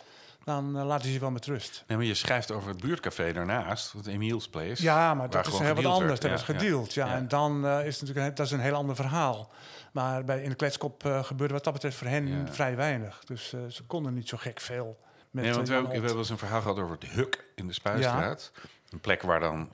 dan 0.45 0.79
eh, 0.79 0.85
laten 0.85 1.07
ze 1.07 1.13
je 1.13 1.19
wel 1.21 1.31
met 1.31 1.47
rust. 1.47 1.85
Nee, 1.87 1.97
maar 1.97 2.07
je 2.07 2.15
schrijft 2.15 2.51
over 2.51 2.69
het 2.69 2.81
buurtcafé 2.81 3.33
daarnaast, 3.33 3.93
het 3.93 4.07
Emiel's 4.07 4.49
Place. 4.49 4.83
Ja, 4.83 5.15
maar 5.15 5.31
dat 5.31 5.47
is 5.47 5.59
heel 5.59 5.75
wat 5.75 5.85
anders. 5.85 6.21
Dat 6.21 6.31
is 6.31 6.43
gedeeld, 6.43 6.95
ja. 6.95 7.07
ja. 7.07 7.15
En 7.15 7.29
dan 7.29 7.67
eh, 7.67 7.87
is 7.87 7.99
het 7.99 8.01
natuurlijk 8.01 8.29
een, 8.29 8.35
dat 8.35 8.47
is 8.47 8.53
een 8.53 8.61
heel 8.61 8.75
ander 8.75 8.97
verhaal. 8.97 9.51
Maar 9.93 10.25
bij, 10.25 10.43
in 10.43 10.49
de 10.49 10.55
kletskop 10.57 11.03
gebeurde 11.23 11.55
wat 11.55 11.65
dat 11.65 11.73
betreft 11.73 11.97
voor 11.97 12.07
hen 12.07 12.27
Ja. 12.27 12.47
vrij 12.53 12.77
weinig. 12.77 13.23
Dus 13.25 13.49
ze 13.69 13.83
konden 13.87 14.15
niet 14.15 14.29
zo 14.29 14.37
gek 14.37 14.61
veel. 14.61 14.99
Met, 15.31 15.45
Nee, 15.45 15.55
want 15.55 15.69
we 15.69 15.73
hebben, 15.75 15.91
we 15.91 15.97
Jan 15.97 16.05
hebben 16.07 16.23
eens 16.23 16.31
een 16.31 16.39
verhaal 16.39 16.61
gehad 16.61 16.79
over 16.79 16.97
het 17.01 17.11
Huk 17.11 17.45
in 17.55 17.67
de 17.67 17.73
Spuistraat. 17.73 18.53
Een 18.89 19.01
plek 19.01 19.23
waar 19.23 19.41
dan 19.41 19.73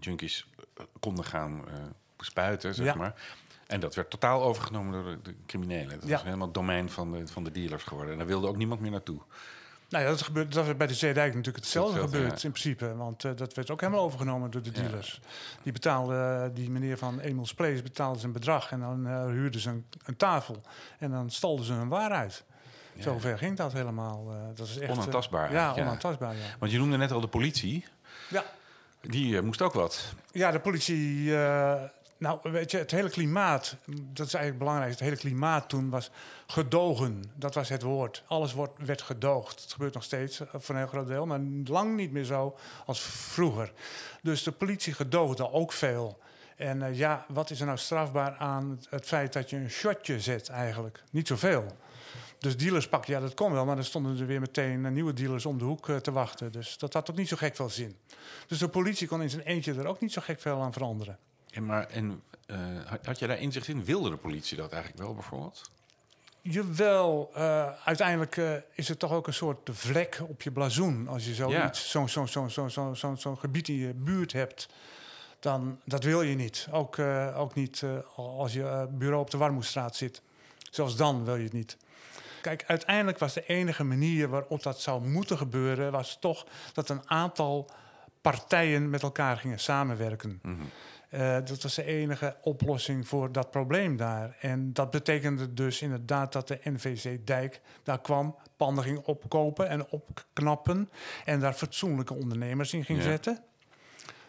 junkies 0.00 0.46
konden 1.00 1.24
gaan 1.24 1.64
spuiten, 2.24 2.74
zeg 2.74 2.86
Ja. 2.86 2.94
maar. 2.94 3.14
En 3.66 3.80
dat 3.80 3.94
werd 3.94 4.10
totaal 4.10 4.42
overgenomen 4.42 4.92
door 4.92 5.04
de, 5.12 5.22
de 5.22 5.34
criminelen. 5.46 6.00
Dat 6.00 6.08
Ja. 6.08 6.14
was 6.14 6.22
helemaal 6.24 6.50
domein 6.52 6.90
van 6.90 7.12
de, 7.12 7.26
van 7.26 7.44
de 7.44 7.50
dealers 7.50 7.82
geworden. 7.84 8.12
En 8.12 8.18
daar 8.18 8.26
wilde 8.26 8.46
ook 8.46 8.56
niemand 8.56 8.80
meer 8.80 8.90
naartoe. 8.90 9.20
Nou 9.88 10.04
ja, 10.04 10.10
dat, 10.10 10.22
gebeurt, 10.22 10.52
dat 10.52 10.64
werd 10.64 10.78
bij 10.78 10.86
de 10.86 10.94
Zeedijk 10.94 11.28
natuurlijk 11.34 11.64
hetzelfde 11.64 12.00
gebeurd 12.00 12.44
in 12.44 12.50
principe. 12.50 12.96
Want 12.96 13.24
eh, 13.24 13.30
dat 13.36 13.54
werd 13.54 13.70
ook 13.70 13.80
helemaal 13.80 14.02
overgenomen 14.04 14.50
door 14.50 14.62
de 14.62 14.70
Ja. 14.74 14.80
dealers. 14.80 15.20
Die 15.62 15.72
betaalde, 15.72 16.14
eh, 16.14 16.54
die 16.54 16.70
meneer 16.70 16.98
van 16.98 17.20
Emil's 17.20 17.54
Place 17.54 17.82
betaalde 17.82 18.24
een 18.24 18.32
bedrag. 18.32 18.70
En 18.70 18.80
dan 18.80 19.06
eh, 19.06 19.24
huurden 19.26 19.60
ze 19.60 19.68
een, 19.68 19.86
een 20.04 20.16
tafel. 20.16 20.62
En 20.98 21.10
dan 21.10 21.30
stalden 21.30 21.64
ze 21.64 21.72
hun 21.72 21.88
waar 21.88 22.10
uit. 22.10 22.44
Ja. 22.92 23.02
Zover 23.02 23.38
ging 23.38 23.56
dat 23.56 23.72
helemaal. 23.72 24.32
dat 24.54 24.66
is 24.68 24.78
echt, 24.78 24.90
Onaantastbaar 24.92 25.52
ja, 25.52 25.72
onaantastbaar, 25.72 26.34
ja. 26.36 26.42
Want 26.58 26.72
je 26.72 26.78
noemde 26.78 26.96
net 26.96 27.10
al 27.12 27.20
de 27.20 27.28
politie. 27.28 27.84
Ja, 28.28 28.44
Die 29.00 29.42
moest 29.42 29.62
ook 29.62 29.72
wat. 29.72 30.12
Ja, 30.32 30.50
de 30.50 30.60
politie. 30.60 31.30
Nou, 32.18 32.38
weet 32.42 32.70
je, 32.70 32.76
het 32.78 32.90
hele 32.90 33.10
klimaat, 33.10 33.76
dat 33.86 34.26
is 34.26 34.34
eigenlijk 34.34 34.58
belangrijk. 34.58 34.90
Het 34.90 35.00
hele 35.00 35.16
klimaat 35.16 35.68
toen 35.68 35.90
was 35.90 36.10
gedogen. 36.46 37.24
Dat 37.34 37.54
was 37.54 37.68
het 37.68 37.82
woord. 37.82 38.22
Alles 38.26 38.52
wordt, 38.52 38.86
werd 38.86 39.02
gedoogd. 39.02 39.62
Het 39.62 39.72
gebeurt 39.72 39.94
nog 39.94 40.04
steeds 40.04 40.40
eh, 40.40 40.46
voor 40.52 40.74
een 40.74 40.80
heel 40.80 40.90
groot 40.90 41.06
deel, 41.06 41.26
maar 41.26 41.40
lang 41.64 41.96
niet 41.96 42.12
meer 42.12 42.24
zo 42.24 42.56
als 42.86 43.00
vroeger. 43.00 43.72
Dus 44.22 44.42
de 44.42 44.52
politie 44.52 44.92
gedoogde 44.92 45.52
ook 45.52 45.72
veel. 45.72 46.18
En 46.56 46.82
eh, 46.82 46.96
ja, 46.96 47.24
wat 47.28 47.50
is 47.50 47.60
er 47.60 47.66
nou 47.66 47.78
strafbaar 47.78 48.36
aan 48.36 48.80
het, 48.88 49.06
feit 49.06 49.32
dat 49.32 49.50
je 49.50 49.56
een 49.56 49.70
shotje 49.70 50.20
zet 50.20 50.48
eigenlijk? 50.48 51.02
Niet 51.10 51.26
zoveel. 51.26 51.66
Dus 52.38 52.56
dealers 52.56 52.88
pakken, 52.88 53.12
ja, 53.12 53.20
dat 53.20 53.34
kon 53.34 53.52
wel, 53.52 53.64
maar 53.64 53.74
dan 53.74 53.84
stonden 53.84 54.18
er 54.18 54.26
weer 54.26 54.40
meteen 54.40 54.84
eh, 54.84 54.90
nieuwe 54.90 55.12
dealers 55.12 55.46
om 55.46 55.58
de 55.58 55.64
hoek 55.64 55.90
te 55.90 56.12
wachten. 56.12 56.52
Dus 56.52 56.78
dat 56.78 56.92
had 56.92 57.10
ook 57.10 57.16
niet 57.16 57.28
zo 57.28 57.36
gek 57.36 57.56
veel 57.56 57.70
zin. 57.70 57.96
Dus 58.46 58.58
de 58.58 58.68
politie 58.68 59.08
kon 59.08 59.22
in 59.22 59.30
zijn 59.30 59.42
eentje 59.42 59.74
er 59.74 59.86
ook 59.86 60.00
niet 60.00 60.12
zo 60.12 60.20
gek 60.20 60.40
veel 60.40 60.62
aan 60.62 60.72
veranderen. 60.72 61.18
En, 61.50 61.66
maar, 61.66 61.86
en 61.86 62.22
eh, 62.46 62.56
had, 63.02 63.18
je 63.18 63.26
daar 63.26 63.38
inzicht 63.38 63.68
in? 63.68 63.84
Wilde 63.84 64.10
de 64.10 64.16
politie 64.16 64.56
dat 64.56 64.72
eigenlijk 64.72 65.02
wel 65.02 65.14
bijvoorbeeld? 65.14 65.70
Jawel, 66.40 67.30
eh, 67.34 67.70
uiteindelijk 67.84 68.36
eh, 68.36 68.52
is 68.72 68.88
het 68.88 68.98
toch 68.98 69.12
ook 69.12 69.26
een 69.26 69.34
soort 69.34 69.70
vlek 69.72 70.20
op 70.28 70.42
je 70.42 70.50
blazoen. 70.50 71.08
Als 71.08 71.24
je 71.24 71.34
Ja. 71.48 71.72
zo'n 71.72 72.08
zo, 72.08 72.26
zo, 72.26 72.48
zo, 72.48 72.68
zo, 72.68 72.94
zo, 72.94 73.14
zo'n 73.14 73.38
gebied 73.38 73.68
in 73.68 73.74
je 73.74 73.94
buurt 73.94 74.32
hebt, 74.32 74.68
dan 75.40 75.80
dat 75.84 76.04
wil 76.04 76.22
je 76.22 76.34
niet. 76.34 76.68
Ook, 76.70 76.98
ook 77.34 77.54
niet 77.54 77.84
als 78.16 78.52
je 78.52 78.88
bureau 78.90 79.20
op 79.20 79.30
de 79.30 79.36
Warmoestraat 79.36 79.96
zit. 79.96 80.22
Zelfs 80.70 80.96
dan 80.96 81.24
wil 81.24 81.36
je 81.36 81.44
het 81.44 81.52
niet. 81.52 81.76
Kijk, 82.40 82.64
uiteindelijk 82.66 83.18
was 83.18 83.34
de 83.34 83.46
enige 83.46 83.84
manier 83.84 84.28
waarop 84.28 84.62
dat 84.62 84.80
zou 84.80 85.08
moeten 85.08 85.36
gebeuren... 85.36 85.92
was 85.92 86.16
toch 86.20 86.46
dat 86.72 86.88
een 86.88 87.10
aantal 87.10 87.70
partijen 88.20 88.90
met 88.90 89.02
elkaar 89.02 89.36
gingen 89.36 89.58
samenwerken. 89.58 90.38
Mhm. 90.42 90.62
Eh, 91.08 91.34
dat 91.44 91.62
was 91.62 91.74
de 91.74 91.84
enige 91.84 92.36
oplossing 92.40 93.08
voor 93.08 93.32
dat 93.32 93.50
probleem 93.50 93.96
daar. 93.96 94.36
En 94.40 94.72
dat 94.72 94.90
betekende 94.90 95.54
dus 95.54 95.82
inderdaad 95.82 96.32
dat 96.32 96.48
de 96.48 96.58
NVC 96.64 97.26
Dijk 97.26 97.60
daar 97.82 98.00
kwam, 98.00 98.36
panden 98.56 98.84
ging 98.84 98.98
opkopen 98.98 99.68
en 99.68 99.86
opknappen 99.90 100.90
en 101.24 101.40
daar 101.40 101.52
fatsoenlijke 101.52 102.14
ondernemers 102.14 102.72
in 102.72 102.84
ging 102.84 102.98
Ja. 102.98 103.04
zetten. 103.04 103.42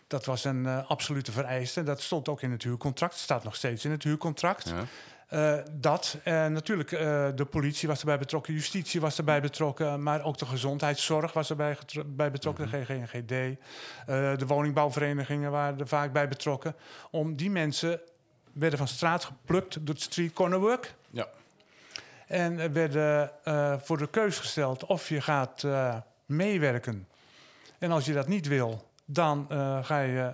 Dat 0.07 0.25
was 0.25 0.43
een 0.43 0.65
eh, 0.65 0.89
absolute 0.89 1.31
vereiste. 1.31 1.83
Dat 1.83 2.01
stond 2.01 2.29
ook 2.29 2.41
in 2.41 2.51
het 2.51 2.63
huurcontract. 2.63 3.15
staat 3.15 3.43
nog 3.43 3.55
steeds 3.55 3.85
in 3.85 3.91
het 3.91 4.03
huurcontract. 4.03 4.69
Ja. 4.69 4.83
Eh, 5.29 5.53
dat. 5.71 6.17
En 6.23 6.53
natuurlijk, 6.53 6.91
eh, 6.91 7.27
de 7.35 7.45
politie 7.45 7.87
was 7.87 7.99
erbij 7.99 8.17
betrokken, 8.17 8.53
justitie 8.53 9.01
was 9.01 9.17
erbij 9.17 9.41
betrokken, 9.41 10.03
maar 10.03 10.23
ook 10.23 10.37
de 10.37 10.45
gezondheidszorg 10.45 11.33
was 11.33 11.49
erbij 11.49 11.77
bij 12.05 12.31
betrokken, 12.31 12.69
de 12.69 12.83
GGNGD. 12.83 13.31
Eh, 13.31 13.57
de 14.37 14.45
woningbouwverenigingen 14.47 15.51
waren 15.51 15.79
er 15.79 15.87
vaak 15.87 16.13
bij 16.13 16.27
betrokken. 16.27 16.75
Om 17.11 17.35
die 17.35 17.49
mensen 17.49 18.01
werden 18.53 18.77
van 18.79 18.87
straat 18.87 19.23
geplukt 19.23 19.85
door 19.85 19.95
het 19.95 20.03
street 20.03 20.33
corner 20.33 20.59
work. 20.59 20.95
Ja. 21.09 21.27
En 22.29 22.59
er 22.59 22.73
werden 22.73 23.31
eh, 23.43 23.75
voor 23.79 23.97
de 23.97 24.07
keus 24.07 24.37
gesteld 24.39 24.85
of 24.85 25.09
je 25.09 25.21
gaat 25.21 25.63
eh, 25.63 25.95
meewerken. 26.25 27.07
En 27.79 27.91
als 27.91 28.05
je 28.05 28.13
dat 28.13 28.27
niet 28.27 28.47
wil, 28.47 28.89
dan 29.05 29.45
eh, 29.49 29.83
ga 29.83 29.99
je 29.99 30.33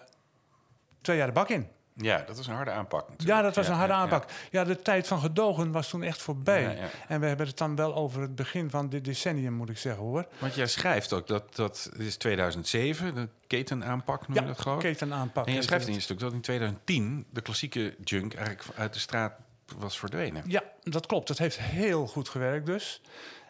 twee 1.01 1.17
jaar 1.17 1.27
de 1.27 1.33
bak 1.33 1.49
in. 1.49 1.67
Ja, 1.95 2.23
dat 2.27 2.37
was 2.37 2.47
een 2.47 2.53
harde 2.53 2.71
aanpak 2.71 3.09
natuurlijk. 3.09 3.37
Ja, 3.37 3.41
dat 3.41 3.55
was 3.55 3.65
Ja, 3.65 3.71
een 3.71 3.77
harde 3.77 3.93
ja, 3.93 3.99
aanpak. 3.99 4.29
Ja. 4.51 4.63
de 4.63 4.81
tijd 4.81 5.07
van 5.07 5.19
gedogen 5.19 5.71
was 5.71 5.89
toen 5.89 6.03
echt 6.03 6.21
voorbij. 6.21 6.77
En 7.07 7.19
we 7.19 7.27
hebben 7.27 7.47
het 7.47 7.57
dan 7.57 7.75
wel 7.75 7.95
over 7.95 8.21
het 8.21 8.35
begin 8.35 8.69
van 8.69 8.89
dit 8.89 9.05
decennium, 9.05 9.53
moet 9.53 9.69
ik 9.69 9.77
zeggen 9.77 10.03
hoor. 10.03 10.27
Want 10.39 10.55
jij 10.55 10.67
schrijft 10.67 11.13
ook 11.13 11.27
dat, 11.27 11.55
dat 11.55 11.91
is 11.97 12.15
2007, 12.15 13.15
de 13.15 13.29
ketenaanpak 13.47 14.27
noem 14.27 14.37
je 14.37 14.45
dat 14.45 14.61
geloof 14.61 14.83
ik? 14.83 14.91
ketenaanpak. 14.91 15.47
En 15.47 15.53
je 15.53 15.61
schrijft 15.61 15.87
in 15.87 15.93
je 15.93 15.99
stuk 15.99 16.19
dat 16.19 16.33
in 16.33 16.41
2010 16.41 17.25
de 17.29 17.41
klassieke 17.41 17.95
junk 18.03 18.33
eigenlijk 18.33 18.77
uit 18.77 18.93
de 18.93 18.99
straat 18.99 19.33
was 19.77 19.99
verdwenen. 19.99 20.43
Ja, 20.47 20.63
dat 20.83 21.05
klopt. 21.05 21.27
Dat 21.27 21.37
heeft 21.37 21.59
heel 21.59 22.07
goed 22.07 22.29
gewerkt 22.29 22.65
dus. 22.65 23.01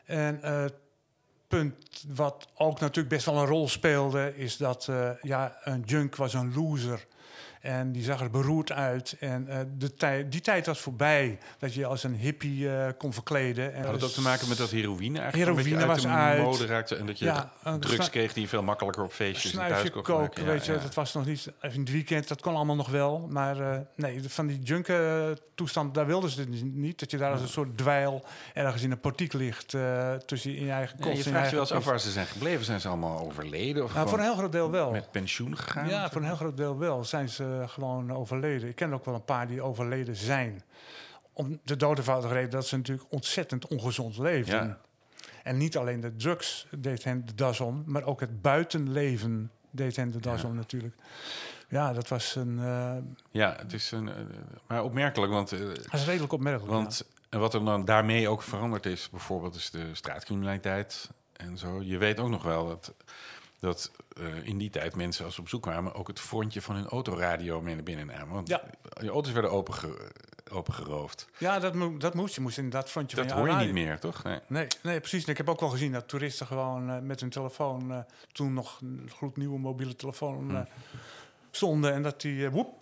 En 0.05 0.43
eh, 0.43 0.65
punt 1.47 2.05
wat 2.07 2.47
ook 2.53 2.79
natuurlijk 2.79 3.09
best 3.09 3.25
wel 3.25 3.37
een 3.37 3.45
rol 3.45 3.67
speelde... 3.67 4.37
is 4.37 4.57
dat 4.57 4.87
eh, 4.87 5.09
ja, 5.21 5.57
een 5.63 5.83
junk 5.85 6.15
was 6.15 6.33
een 6.33 6.53
loser. 6.53 7.05
En 7.65 7.91
die 7.91 8.03
zag 8.03 8.21
er 8.21 8.29
beroerd 8.29 8.71
uit. 8.71 9.15
En 9.19 9.47
eh, 9.47 9.59
de 9.77 10.25
die 10.29 10.41
tijd 10.41 10.65
was 10.65 10.79
voorbij. 10.79 11.37
Dat 11.59 11.73
je 11.73 11.85
als 11.85 12.03
een 12.03 12.15
hippie 12.15 12.69
eh, 12.69 12.91
kon 12.97 13.13
verkleden. 13.13 13.73
En 13.73 13.83
Had 13.83 13.93
het 13.93 14.03
ook 14.03 14.09
te 14.09 14.21
maken 14.21 14.47
met 14.47 14.57
dat 14.57 14.69
heroïne 14.69 15.19
eigenlijk 15.19 15.57
Heroïne 15.57 15.77
uit 15.77 15.87
was 15.87 16.01
de 16.01 16.07
uit. 16.07 16.41
mode 16.41 16.65
raakte... 16.65 16.95
en 16.95 17.05
dat 17.05 17.19
je 17.19 17.25
Ja, 17.25 17.51
drugs 17.79 18.09
kreeg 18.09 18.33
die 18.33 18.41
je 18.41 18.47
veel 18.49 18.63
makkelijker 18.63 19.03
op 19.03 19.11
feestjes 19.11 19.53
en 19.53 19.67
thuis 19.67 19.91
kon 19.91 20.01
koken. 20.01 20.43
Ja, 20.43 20.51
weet 20.51 20.65
je, 20.65 20.73
ja. 20.73 20.79
dat 20.79 20.93
was 20.93 21.13
nog 21.13 21.25
niet 21.25 21.51
even 21.61 21.75
in 21.75 21.79
het 21.79 21.91
weekend, 21.91 22.27
dat 22.27 22.41
kon 22.41 22.55
allemaal 22.55 22.75
nog 22.75 22.89
wel. 22.89 23.27
Maar 23.29 23.59
eh, 23.59 23.79
nee, 23.95 24.21
van 24.27 24.47
die 24.47 24.59
junken 24.59 25.37
toestand, 25.55 25.93
daar 25.93 26.05
wilden 26.05 26.29
ze 26.29 26.39
het 26.39 26.63
niet. 26.63 26.99
Dat 26.99 27.11
je 27.11 27.17
daar 27.17 27.31
als 27.31 27.41
een 27.41 27.47
soort 27.47 27.77
dweil 27.77 28.25
ergens 28.53 28.81
in 28.83 28.91
een 28.91 28.99
portiek 28.99 29.33
ligt 29.33 29.77
tussen 30.25 30.55
in 30.55 30.65
je 30.65 30.71
eigen 30.71 30.99
kost. 30.99 31.17
je 31.17 31.29
vraagt 31.29 31.45
je 31.49 31.51
wel 31.55 31.63
eens 31.63 31.71
af 31.71 31.85
waar 31.85 31.99
ze 31.99 32.11
zijn 32.11 32.25
gebleven. 32.25 32.65
Zijn 32.65 32.81
ze 32.81 32.87
allemaal 32.87 33.25
overleden? 33.25 33.83
Of 33.83 33.93
Nou, 33.93 34.09
voor 34.09 34.17
een 34.17 34.23
heel 34.23 34.35
groot 34.35 34.51
deel 34.51 34.71
wel. 34.71 34.91
met 34.91 35.11
pensioen 35.11 35.57
gegaan? 35.57 35.87
Ja, 35.89 36.09
voor 36.09 36.21
een 36.21 36.27
heel 36.27 36.35
groot 36.35 36.57
deel 36.57 36.77
wel. 36.77 37.03
Zijn 37.03 37.29
ze 37.29 37.54
gewoon 37.65 38.11
overleden. 38.13 38.69
Ik 38.69 38.75
ken 38.75 38.93
ook 38.93 39.05
wel 39.05 39.13
een 39.15 39.25
paar 39.25 39.47
die 39.47 39.61
overleden 39.61 40.15
zijn. 40.15 40.63
Om 41.33 41.59
de 41.63 41.75
doodeenvoudige 41.75 42.33
reden 42.33 42.49
dat 42.49 42.67
ze 42.67 42.75
natuurlijk 42.77 43.11
ontzettend 43.11 43.67
ongezond 43.67 44.17
leefden. 44.17 44.67
Ja. 44.67 44.79
En 45.43 45.57
niet 45.57 45.77
alleen 45.77 45.99
de 45.99 46.15
drugs 46.15 46.67
deed 46.77 47.03
hen 47.03 47.25
de 47.25 47.35
das 47.35 47.59
om, 47.59 47.83
maar 47.85 48.03
ook 48.03 48.19
het 48.19 48.41
buitenleven 48.41 49.51
deed 49.71 49.95
hen 49.95 50.11
de 50.11 50.19
das 50.19 50.41
Ja. 50.41 50.47
om 50.47 50.55
natuurlijk. 50.55 50.95
Ja, 51.69 51.93
dat 51.93 52.07
was 52.07 52.35
een. 52.35 52.59
eh, 52.59 52.95
Ja, 53.31 53.55
het 53.59 53.73
is 53.73 53.91
een, 53.91 54.09
eh, 54.09 54.15
maar 54.67 54.83
opmerkelijk, 54.83 55.31
want, 55.31 55.51
eh, 55.51 55.59
dat 55.59 55.93
is 55.93 56.05
redelijk 56.05 56.33
opmerkelijk. 56.33 56.71
want 56.73 57.05
en 57.29 57.39
wat 57.39 57.53
er 57.53 57.65
dan 57.65 57.85
daarmee 57.85 58.29
ook 58.29 58.41
veranderd 58.41 58.85
is, 58.85 59.09
bijvoorbeeld 59.09 59.55
is 59.55 59.69
de 59.69 59.95
straatcriminaliteit 59.95 61.09
en 61.33 61.57
zo. 61.57 61.81
Je 61.81 61.97
weet 61.97 62.19
ook 62.19 62.29
nog 62.29 62.43
wel 62.43 62.67
dat, 62.67 62.93
dat 63.65 63.91
eh, 64.17 64.47
in 64.47 64.57
die 64.57 64.69
tijd 64.69 64.95
mensen 64.95 65.25
als 65.25 65.35
ze 65.35 65.41
op 65.41 65.49
zoek 65.49 65.61
kwamen 65.61 65.93
ook 65.93 66.07
het 66.07 66.19
frontje 66.19 66.61
van 66.61 66.75
hun 66.75 66.87
autoradio 66.87 67.61
mee 67.61 67.75
naar 67.75 67.83
binnen 67.83 68.05
namen. 68.05 68.33
Want 68.33 68.47
Ja. 68.47 68.61
je 69.01 69.09
auto's 69.09 69.31
werden 69.31 69.51
openge, 69.51 70.11
opengeroofd. 70.51 71.27
ja. 71.37 71.59
dat, 71.59 71.73
mo- 71.73 71.97
dat 71.97 72.13
moest. 72.13 72.35
Je 72.35 72.41
moest 72.41 72.57
inderdaad 72.57 72.89
frontje 72.89 73.15
Dat 73.17 73.27
van 73.27 73.37
hoor 73.37 73.47
je 73.47 73.53
radio- 73.53 73.65
niet 73.65 73.75
meer, 73.85 73.99
toch? 73.99 74.23
Nee. 74.23 74.39
Nee, 74.47 74.67
nee, 74.83 74.99
precies. 74.99 75.23
En 75.25 75.31
ik 75.31 75.37
heb 75.37 75.49
ook 75.49 75.59
wel 75.59 75.69
gezien 75.69 75.91
dat 75.91 76.07
toeristen 76.07 76.47
gewoon 76.47 76.89
eh, 76.89 76.99
met 76.99 77.19
hun 77.19 77.29
telefoon, 77.29 77.91
eh, 77.91 77.97
toen 78.31 78.53
nog 78.53 78.79
een 78.81 79.09
gloednieuwe 79.15 79.59
mobiele 79.59 79.95
telefoon, 79.95 80.49
Hm. 80.49 80.63
stonden. 81.51 81.93
En 81.93 82.01
dat 82.03 82.21
die, 82.21 82.49
woep, 82.49 82.81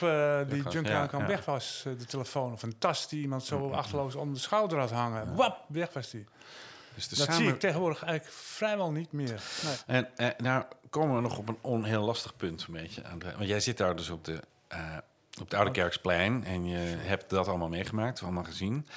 die 0.50 0.64
junk 0.70 0.88
ja, 0.88 1.08
ja. 1.12 1.26
weg 1.28 1.46
was, 1.46 1.82
de 1.98 2.06
telefoon. 2.06 2.52
Of 2.54 2.64
een 2.64 2.78
tas 2.78 3.10
die 3.10 3.22
iemand 3.22 3.44
zo 3.44 3.68
Hm, 3.68 3.74
achterloos 3.74 4.16
om 4.16 4.34
de 4.34 4.40
schouder 4.40 4.80
had 4.80 4.92
hangen. 4.92 5.36
Wap, 5.36 5.66
weg 5.68 5.94
was 5.94 6.10
die. 6.10 6.26
Dus 6.96 7.08
de 7.08 7.16
dat 7.16 7.26
samen- 7.26 7.42
zie 7.44 7.54
ik 7.54 7.60
tegenwoordig 7.60 8.04
eigenlijk 8.04 8.36
vrijwel 8.38 8.92
niet 8.92 9.12
meer. 9.12 9.42
Nee. 9.64 9.76
En 9.86 10.10
eh, 10.18 10.28
nou 10.38 10.64
komen 10.90 11.16
we 11.16 11.22
nog 11.22 11.38
op 11.38 11.50
een 11.50 11.58
on, 11.62 11.84
heel 11.84 12.04
lastig 12.04 12.36
punt 12.36 12.66
een 12.68 12.74
beetje 12.74 13.04
aan. 13.04 13.20
De, 13.20 13.32
want 13.38 13.48
jij 13.48 13.60
zit 13.60 13.78
daar 13.78 13.96
dus 13.96 14.10
op, 14.10 14.26
de, 14.26 14.40
eh, 14.68 14.98
op 15.40 15.46
het 15.50 15.54
Oude 15.54 15.72
Kerksplein 15.72 16.44
en 16.44 16.66
je 16.66 16.78
hebt 16.98 17.30
dat 17.30 17.48
allemaal 17.48 17.70
meegemaakt, 17.70 18.22
allemaal 18.22 18.44
gezien. 18.44 18.88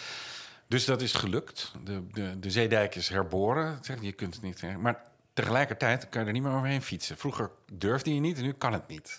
Dus 0.69 0.85
dat 0.85 1.03
is 1.03 1.13
gelukt. 1.13 1.73
De, 1.85 2.07
de, 2.13 2.39
de 2.39 2.51
zeedijk 2.51 2.95
is 2.95 3.09
herboren. 3.09 3.79
Zeg, 3.81 3.97
Je 4.01 4.13
kunt 4.13 4.35
het 4.35 4.43
niet. 4.43 4.63
eh, 4.63 4.77
Maar 4.77 5.03
tegelijkertijd 5.35 6.09
kan 6.09 6.21
je 6.21 6.27
er 6.27 6.33
niet 6.33 6.43
meer 6.43 6.53
overheen 6.53 6.83
fietsen. 6.83 7.17
Vroeger 7.17 7.51
durfde 7.73 8.15
je 8.15 8.21
niet 8.21 8.37
en 8.37 8.43
nu 8.43 8.53
kan 8.53 8.73
het 8.73 8.89
niet. 8.89 9.19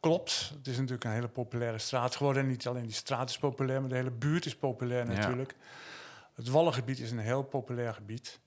Klopt. 0.00 0.50
Het 0.56 0.66
is 0.66 0.76
natuurlijk 0.76 1.04
een 1.04 1.10
hele 1.12 1.28
populaire 1.28 1.78
straat 1.78 2.16
geworden. 2.16 2.42
En 2.42 2.48
niet 2.48 2.66
alleen 2.66 2.82
die 2.86 2.92
straat 2.92 3.30
is 3.30 3.38
populair, 3.38 3.80
maar 3.80 3.88
de 3.88 3.94
hele 3.96 4.10
buurt 4.10 4.46
is 4.46 4.56
populair 4.56 5.10
Ja. 5.12 5.34
Het 6.34 6.48
Wallengebied 6.48 6.98
is 6.98 7.10
een 7.10 7.18
heel 7.18 7.42
populair 7.42 7.94
gebied. 7.94 8.40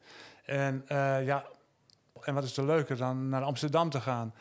En 0.46 0.84
eh, 0.88 1.26
ja, 1.26 1.46
en 2.22 2.34
wat 2.34 2.44
is 2.44 2.58
er 2.58 2.66
leuker 2.66 2.98
dan 2.98 3.30
naar 3.30 3.42
Amsterdam 3.44 3.90
te 3.90 4.02
gaan 4.02 4.34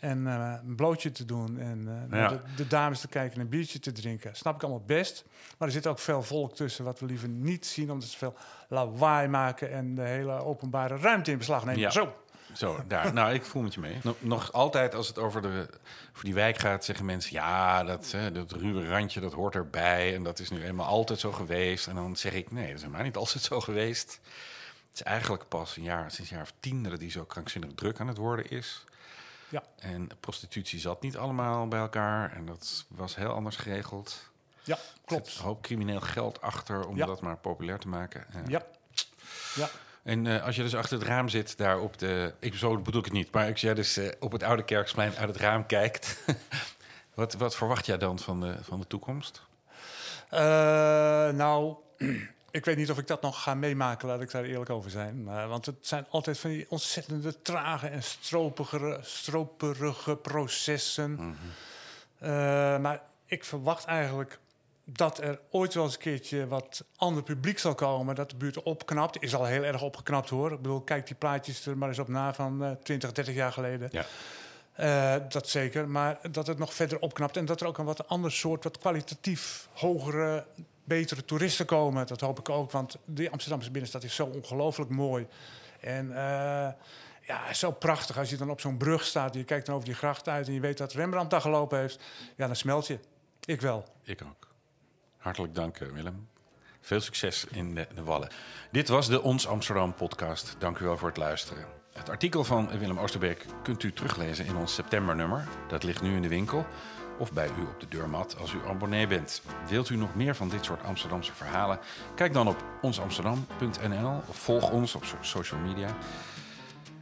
en 0.00 0.26
eh, 0.26 0.54
een 0.66 0.74
blootje 0.74 1.12
te 1.12 1.24
doen 1.24 1.58
en 1.58 2.06
eh, 2.10 2.18
Ja. 2.18 2.28
de, 2.28 2.38
de 2.56 2.66
dames 2.66 3.00
te 3.00 3.08
kijken 3.08 3.34
en 3.34 3.40
een 3.40 3.48
biertje 3.48 3.78
te 3.80 3.92
drinken. 3.92 4.36
Snap 4.36 4.54
ik 4.54 4.62
allemaal 4.62 4.84
best. 4.86 5.24
Maar 5.58 5.68
er 5.68 5.74
zit 5.74 5.86
ook 5.86 5.98
veel 5.98 6.22
volk 6.22 6.54
tussen 6.54 6.84
wat 6.84 7.00
we 7.00 7.06
liever 7.06 7.28
niet 7.28 7.66
zien, 7.66 7.90
omdat 7.90 8.08
ze 8.08 8.18
veel 8.18 8.34
lawaai 8.68 9.28
maken 9.28 9.70
en 9.72 9.94
de 9.94 10.02
hele 10.02 10.32
openbare 10.32 10.96
ruimte 10.96 11.30
in 11.30 11.38
beslag 11.38 11.64
nemen. 11.64 11.80
Ja. 11.80 11.90
Zo. 11.90 12.14
Zo, 12.52 12.80
daar. 12.88 13.12
nou, 13.12 13.32
ik 13.34 13.44
voel 13.44 13.62
met 13.62 13.74
je 13.74 13.80
mee. 13.80 13.98
Nog, 14.02 14.16
nog 14.18 14.52
altijd 14.52 14.94
als 14.94 15.08
het 15.08 15.18
over, 15.18 15.42
de, 15.42 15.68
over 16.10 16.24
die 16.24 16.34
wijk 16.34 16.58
gaat, 16.58 16.84
zeggen 16.84 17.04
mensen... 17.04 17.32
ja, 17.32 17.84
dat, 17.84 18.10
hè, 18.10 18.32
dat 18.32 18.52
ruwe 18.52 18.88
randje, 18.88 19.20
dat 19.20 19.32
hoort 19.32 19.54
erbij... 19.54 20.14
en 20.14 20.22
dat 20.22 20.38
is 20.38 20.50
nu 20.50 20.64
eenmaal 20.64 20.86
altijd 20.86 21.20
zo 21.20 21.32
geweest. 21.32 21.86
En 21.86 21.94
dan 21.94 22.16
zeg 22.16 22.32
ik, 22.32 22.50
nee, 22.52 22.66
dat 22.66 22.74
is 22.76 22.82
helemaal 22.82 23.02
niet 23.02 23.16
altijd 23.16 23.44
zo 23.44 23.60
geweest. 23.60 24.20
Het 24.90 24.98
is 24.98 25.02
eigenlijk 25.02 25.48
pas 25.48 25.76
een 25.76 25.82
jaar, 25.82 26.10
sinds 26.10 26.30
een 26.30 26.36
jaar 26.36 26.46
of 26.46 26.52
tien... 26.60 26.82
dat 26.82 26.98
die 26.98 27.10
zo 27.10 27.24
krankzinnig 27.24 27.70
druk 27.74 28.00
aan 28.00 28.08
het 28.08 28.16
worden 28.16 28.50
is. 28.50 28.84
Ja. 29.48 29.62
En 29.78 30.08
prostitutie 30.20 30.80
zat 30.80 31.02
niet 31.02 31.16
allemaal 31.16 31.68
bij 31.68 31.80
elkaar... 31.80 32.32
en 32.32 32.46
dat 32.46 32.84
was 32.88 33.16
heel 33.16 33.32
anders 33.32 33.56
geregeld. 33.56 34.28
Ja, 34.62 34.76
Er 34.76 34.82
klopt. 35.04 35.26
zit 35.26 35.38
een 35.38 35.44
hoop 35.44 35.62
crimineel 35.62 36.00
geld 36.00 36.40
achter 36.40 36.86
om 36.86 36.96
Ja. 36.96 37.06
dat 37.06 37.20
maar 37.20 37.36
populair 37.36 37.78
te 37.78 37.88
maken. 37.88 38.26
Ja. 38.32 38.42
Ja. 38.46 38.62
Ja. 39.54 39.68
En 40.02 40.26
eh, 40.26 40.44
als 40.44 40.56
je 40.56 40.62
dus 40.62 40.74
achter 40.74 40.98
het 40.98 41.06
raam 41.06 41.28
zit, 41.28 41.58
daar 41.58 41.80
op 41.80 41.98
de. 41.98 42.34
Ik, 42.38 42.54
zo 42.54 42.78
bedoel 42.78 43.00
ik 43.00 43.06
het 43.06 43.14
niet, 43.14 43.32
maar 43.32 43.50
als 43.50 43.60
jij 43.60 43.74
dus 43.74 43.96
eh, 43.96 44.08
op 44.18 44.32
het 44.32 44.42
oude 44.42 44.64
kerksplein 44.64 45.16
uit 45.16 45.28
het 45.28 45.36
raam 45.36 45.66
kijkt. 45.66 46.18
wat, 47.14 47.34
wat 47.34 47.56
verwacht 47.56 47.86
jij 47.86 47.98
dan 47.98 48.18
van 48.18 48.40
de, 48.40 48.54
van 48.62 48.80
de 48.80 48.86
toekomst? 48.86 49.42
Eh, 50.28 50.40
nou, 51.30 51.74
ik 52.50 52.64
weet 52.64 52.76
niet 52.76 52.90
of 52.90 52.98
ik 52.98 53.06
dat 53.06 53.22
nog 53.22 53.42
ga 53.42 53.54
meemaken, 53.54 54.08
laat 54.08 54.20
ik 54.20 54.30
daar 54.30 54.44
eerlijk 54.44 54.70
over 54.70 54.90
zijn. 54.90 55.24
Maar, 55.24 55.48
want 55.48 55.66
het 55.66 55.76
zijn 55.80 56.06
altijd 56.10 56.38
van 56.38 56.50
die 56.50 56.66
ontzettende 56.68 57.42
trage 57.42 57.86
en 57.86 58.02
stroperige 59.02 60.16
processen. 60.16 61.12
Mhm. 61.12 61.32
Maar 62.80 63.02
ik 63.26 63.44
verwacht 63.44 63.84
eigenlijk 63.84 64.38
dat 64.92 65.18
er 65.18 65.40
ooit 65.50 65.74
wel 65.74 65.84
eens 65.84 65.94
een 65.94 66.00
keertje 66.00 66.46
wat 66.46 66.84
ander 66.96 67.22
publiek 67.22 67.58
zal 67.58 67.74
komen. 67.74 68.14
Dat 68.14 68.30
de 68.30 68.36
buurt 68.36 68.62
opknapt. 68.62 69.22
Is 69.22 69.34
al 69.34 69.44
heel 69.44 69.62
erg 69.62 69.82
opgeknapt 69.82 70.28
hoor. 70.28 70.52
Ik 70.52 70.62
bedoel, 70.62 70.80
kijk 70.80 71.06
die 71.06 71.16
plaatjes 71.16 71.66
er 71.66 71.78
maar 71.78 71.88
eens 71.88 71.98
op 71.98 72.08
na 72.08 72.34
van 72.34 72.64
uh, 72.64 72.70
20, 72.82 73.12
30 73.12 73.34
jaar 73.34 73.52
geleden. 73.52 73.88
Ja. 73.92 74.04
Uh, 74.80 75.24
dat 75.28 75.48
zeker. 75.48 75.88
Maar 75.88 76.18
dat 76.30 76.46
het 76.46 76.58
nog 76.58 76.74
verder 76.74 76.98
opknapt. 76.98 77.36
En 77.36 77.44
dat 77.44 77.60
er 77.60 77.66
ook 77.66 77.78
een 77.78 77.84
wat 77.84 78.08
ander 78.08 78.32
soort, 78.32 78.64
wat 78.64 78.78
kwalitatief 78.78 79.68
hogere, 79.72 80.46
betere 80.84 81.24
toeristen 81.24 81.66
komen. 81.66 82.06
Dat 82.06 82.20
hoop 82.20 82.38
ik 82.38 82.48
ook. 82.48 82.70
Want 82.70 82.96
de 83.04 83.30
Amsterdamse 83.30 83.70
binnenstad 83.70 84.02
is 84.02 84.14
zo 84.14 84.24
ongelooflijk 84.24 84.90
mooi. 84.90 85.26
En 85.80 86.06
uh, 86.06 86.14
ja, 87.20 87.52
zo 87.52 87.70
prachtig 87.70 88.18
als 88.18 88.30
je 88.30 88.36
dan 88.36 88.50
op 88.50 88.60
zo'n 88.60 88.76
brug 88.76 89.04
staat. 89.04 89.34
Je 89.34 89.44
kijkt 89.44 89.66
dan 89.66 89.74
over 89.74 89.86
die 89.86 89.96
gracht 89.96 90.28
uit 90.28 90.46
en 90.46 90.52
je 90.52 90.60
weet 90.60 90.78
dat 90.78 90.92
Rembrandt 90.92 91.30
daar 91.30 91.40
gelopen 91.40 91.78
heeft. 91.78 92.00
Ja, 92.36 92.46
dan 92.46 92.56
smelt 92.56 92.86
je. 92.86 92.98
Ik 93.44 93.60
wel. 93.60 93.84
Ik 94.04 94.22
ook. 94.22 94.49
Hartelijk 95.20 95.54
dank, 95.54 95.76
eh, 95.76 95.88
Willem. 95.88 96.28
Veel 96.80 97.00
succes 97.00 97.44
in 97.50 97.74
de, 97.74 97.86
de 97.94 98.02
Wallen. 98.02 98.28
Dit 98.70 98.88
was 98.88 99.08
de 99.08 99.22
Ons 99.22 99.46
Amsterdam 99.46 99.94
podcast. 99.94 100.56
Dank 100.58 100.78
u 100.78 100.84
wel 100.84 100.98
voor 100.98 101.08
het 101.08 101.16
luisteren. 101.16 101.64
Het 101.92 102.08
artikel 102.08 102.44
van 102.44 102.78
Willem 102.78 102.98
Oosterbeek 102.98 103.46
kunt 103.62 103.82
u 103.82 103.92
teruglezen 103.92 104.46
in 104.46 104.56
ons 104.56 104.74
septembernummer. 104.74 105.48
Dat 105.68 105.82
ligt 105.82 106.02
nu 106.02 106.16
in 106.16 106.22
de 106.22 106.28
winkel 106.28 106.66
of 107.18 107.32
bij 107.32 107.48
u 107.58 107.62
op 107.62 107.80
de 107.80 107.88
deurmat 107.88 108.36
als 108.38 108.52
u 108.52 108.58
abonnee 108.66 109.06
bent. 109.06 109.42
Wilt 109.68 109.88
u 109.90 109.96
nog 109.96 110.14
meer 110.14 110.34
van 110.34 110.48
dit 110.48 110.64
soort 110.64 110.82
Amsterdamse 110.82 111.34
verhalen? 111.34 111.78
Kijk 112.14 112.32
dan 112.32 112.48
op 112.48 112.64
onsamsterdam.nl 112.80 114.22
of 114.26 114.36
volg 114.36 114.70
ons 114.70 114.94
op 114.94 115.04
social 115.20 115.60
media. 115.60 115.96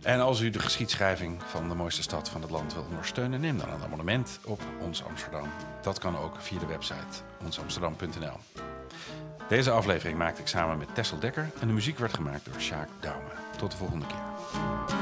En 0.09 0.21
als 0.21 0.41
u 0.41 0.51
de 0.51 0.59
geschiedschrijving 0.59 1.43
van 1.43 1.69
de 1.69 1.75
mooiste 1.75 2.03
stad 2.03 2.29
van 2.29 2.43
het 2.43 2.51
land 2.51 2.75
wil 2.75 2.85
ondersteunen, 2.89 3.41
neem 3.41 3.59
dan 3.59 3.71
een 3.71 3.83
abonnement 3.83 4.41
op 4.45 4.61
Ons 4.81 5.05
Amsterdam. 5.05 5.49
Dat 5.83 5.99
kan 5.99 6.19
ook 6.19 6.41
via 6.41 6.59
de 6.59 6.67
website 6.67 7.23
onsamsterdam.nl. 7.45 8.63
Deze 9.49 9.71
aflevering 9.71 10.19
maakte 10.19 10.41
ik 10.41 10.47
samen 10.47 10.79
met 10.79 10.95
Tessel 10.95 11.19
Dekker 11.19 11.51
en 11.61 11.67
de 11.67 11.73
muziek 11.73 11.99
werd 11.99 12.15
gemaakt 12.15 12.45
door 12.45 12.61
Sjaak 12.61 12.89
Douwen. 13.01 13.33
Tot 13.57 13.71
de 13.71 13.77
volgende 13.77 14.07
keer. 14.07 14.98